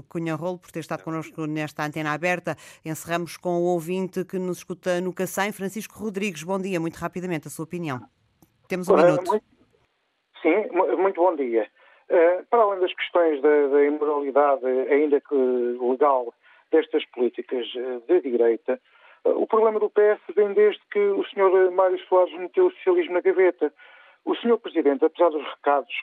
[0.08, 2.54] Cunha Rolo, por ter estado connosco nesta antena aberta.
[2.84, 6.44] Encerramos com o ouvinte que nos escuta no Cacém, Francisco Rodrigues.
[6.44, 7.98] Bom dia, muito rapidamente, a sua opinião.
[8.68, 9.42] Temos um minuto.
[10.40, 11.68] Sim, muito bom dia.
[12.10, 16.32] Eh, para além das questões da, da imoralidade, ainda que legal,
[16.70, 18.80] destas políticas eh, de direita,
[19.24, 21.70] eh, o problema do PS vem desde que o Sr.
[21.70, 23.72] Mário Soares meteu o socialismo na gaveta.
[24.24, 24.58] O Sr.
[24.58, 25.94] Presidente, apesar dos recados,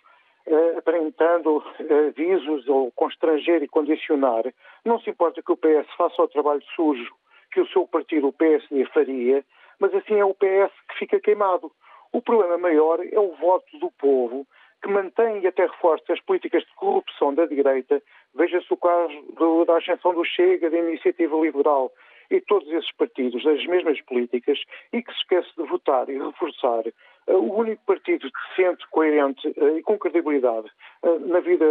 [0.78, 1.64] aparentando
[2.08, 4.44] avisos ou constranger e condicionar,
[4.84, 7.16] não se importa que o PS faça o trabalho sujo
[7.52, 9.44] que o seu partido, o PSD, faria,
[9.80, 11.72] mas assim é o PS que fica queimado.
[12.12, 14.46] O problema maior é o voto do povo
[14.82, 18.02] que mantém e até reforça as políticas de corrupção da direita,
[18.34, 21.92] veja-se o caso do, da ascensão do Chega, da Iniciativa Liberal
[22.30, 24.60] e todos esses partidos, das mesmas políticas,
[24.92, 26.84] e que se esquece de votar e reforçar
[27.28, 30.68] uh, o único partido decente, coerente uh, e com credibilidade
[31.04, 31.66] uh, na vida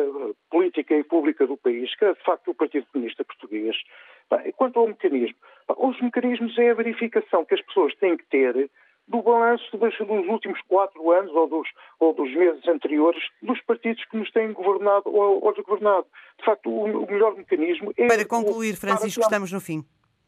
[0.50, 3.76] política e pública do país, que é de facto o Partido Comunista Português.
[4.56, 5.36] Quanto ao mecanismo,
[5.76, 8.70] os mecanismos é a verificação que as pessoas têm que ter
[9.06, 11.68] do balanço dos, dos, últimos quatro anos ou dos,
[12.00, 16.06] ou dos, meses anteriores dos partidos que nos têm governado ou, ou desgovernado.
[16.38, 18.06] De facto, o, o melhor mecanismo é.
[18.06, 19.84] Para concluir, Francisco, estamos no fim.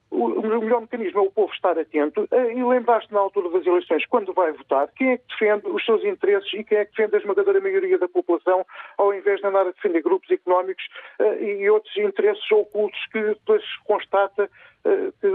[0.09, 4.07] O, melhor mecanismo é o povo estar atento eh, e lembrar-se na altura das eleições,
[4.07, 7.16] quando vai votar, quem é que defende os seus interesses e quem é que defende
[7.16, 8.64] a esmagadora maioria da população,
[8.97, 10.85] ao invés de andar a defender grupos económicos
[11.20, 14.49] uh, e outros interesses ocultos que depois constata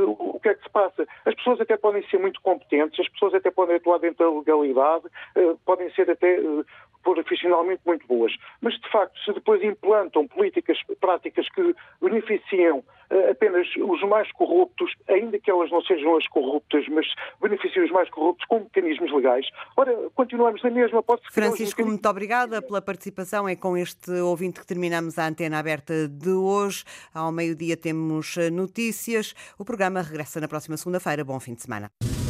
[0.07, 1.07] o que é que se passa.
[1.25, 5.05] As pessoas até podem ser muito competentes, as pessoas até podem atuar dentro da legalidade,
[5.35, 6.39] uh, podem ser até
[7.03, 8.33] profissionalmente muito boas.
[8.61, 12.83] Mas, de facto, se depois implantam políticas práticas que beneficiam
[13.29, 17.05] apenas os mais corruptos, ainda que elas não sejam as corruptas, mas
[17.41, 19.45] beneficiam os mais corruptos com mecanismos legais,
[19.75, 21.03] ora, continuamos na mesma.
[21.03, 23.47] Pode Francisco, muito obrigada pela participação.
[23.47, 26.83] É com este ouvinte que terminamos a antena aberta de hoje.
[27.13, 29.33] Ao meio-dia temos notícias.
[29.57, 31.23] O programa regressa na próxima segunda-feira.
[31.23, 32.20] Bom fim de semana.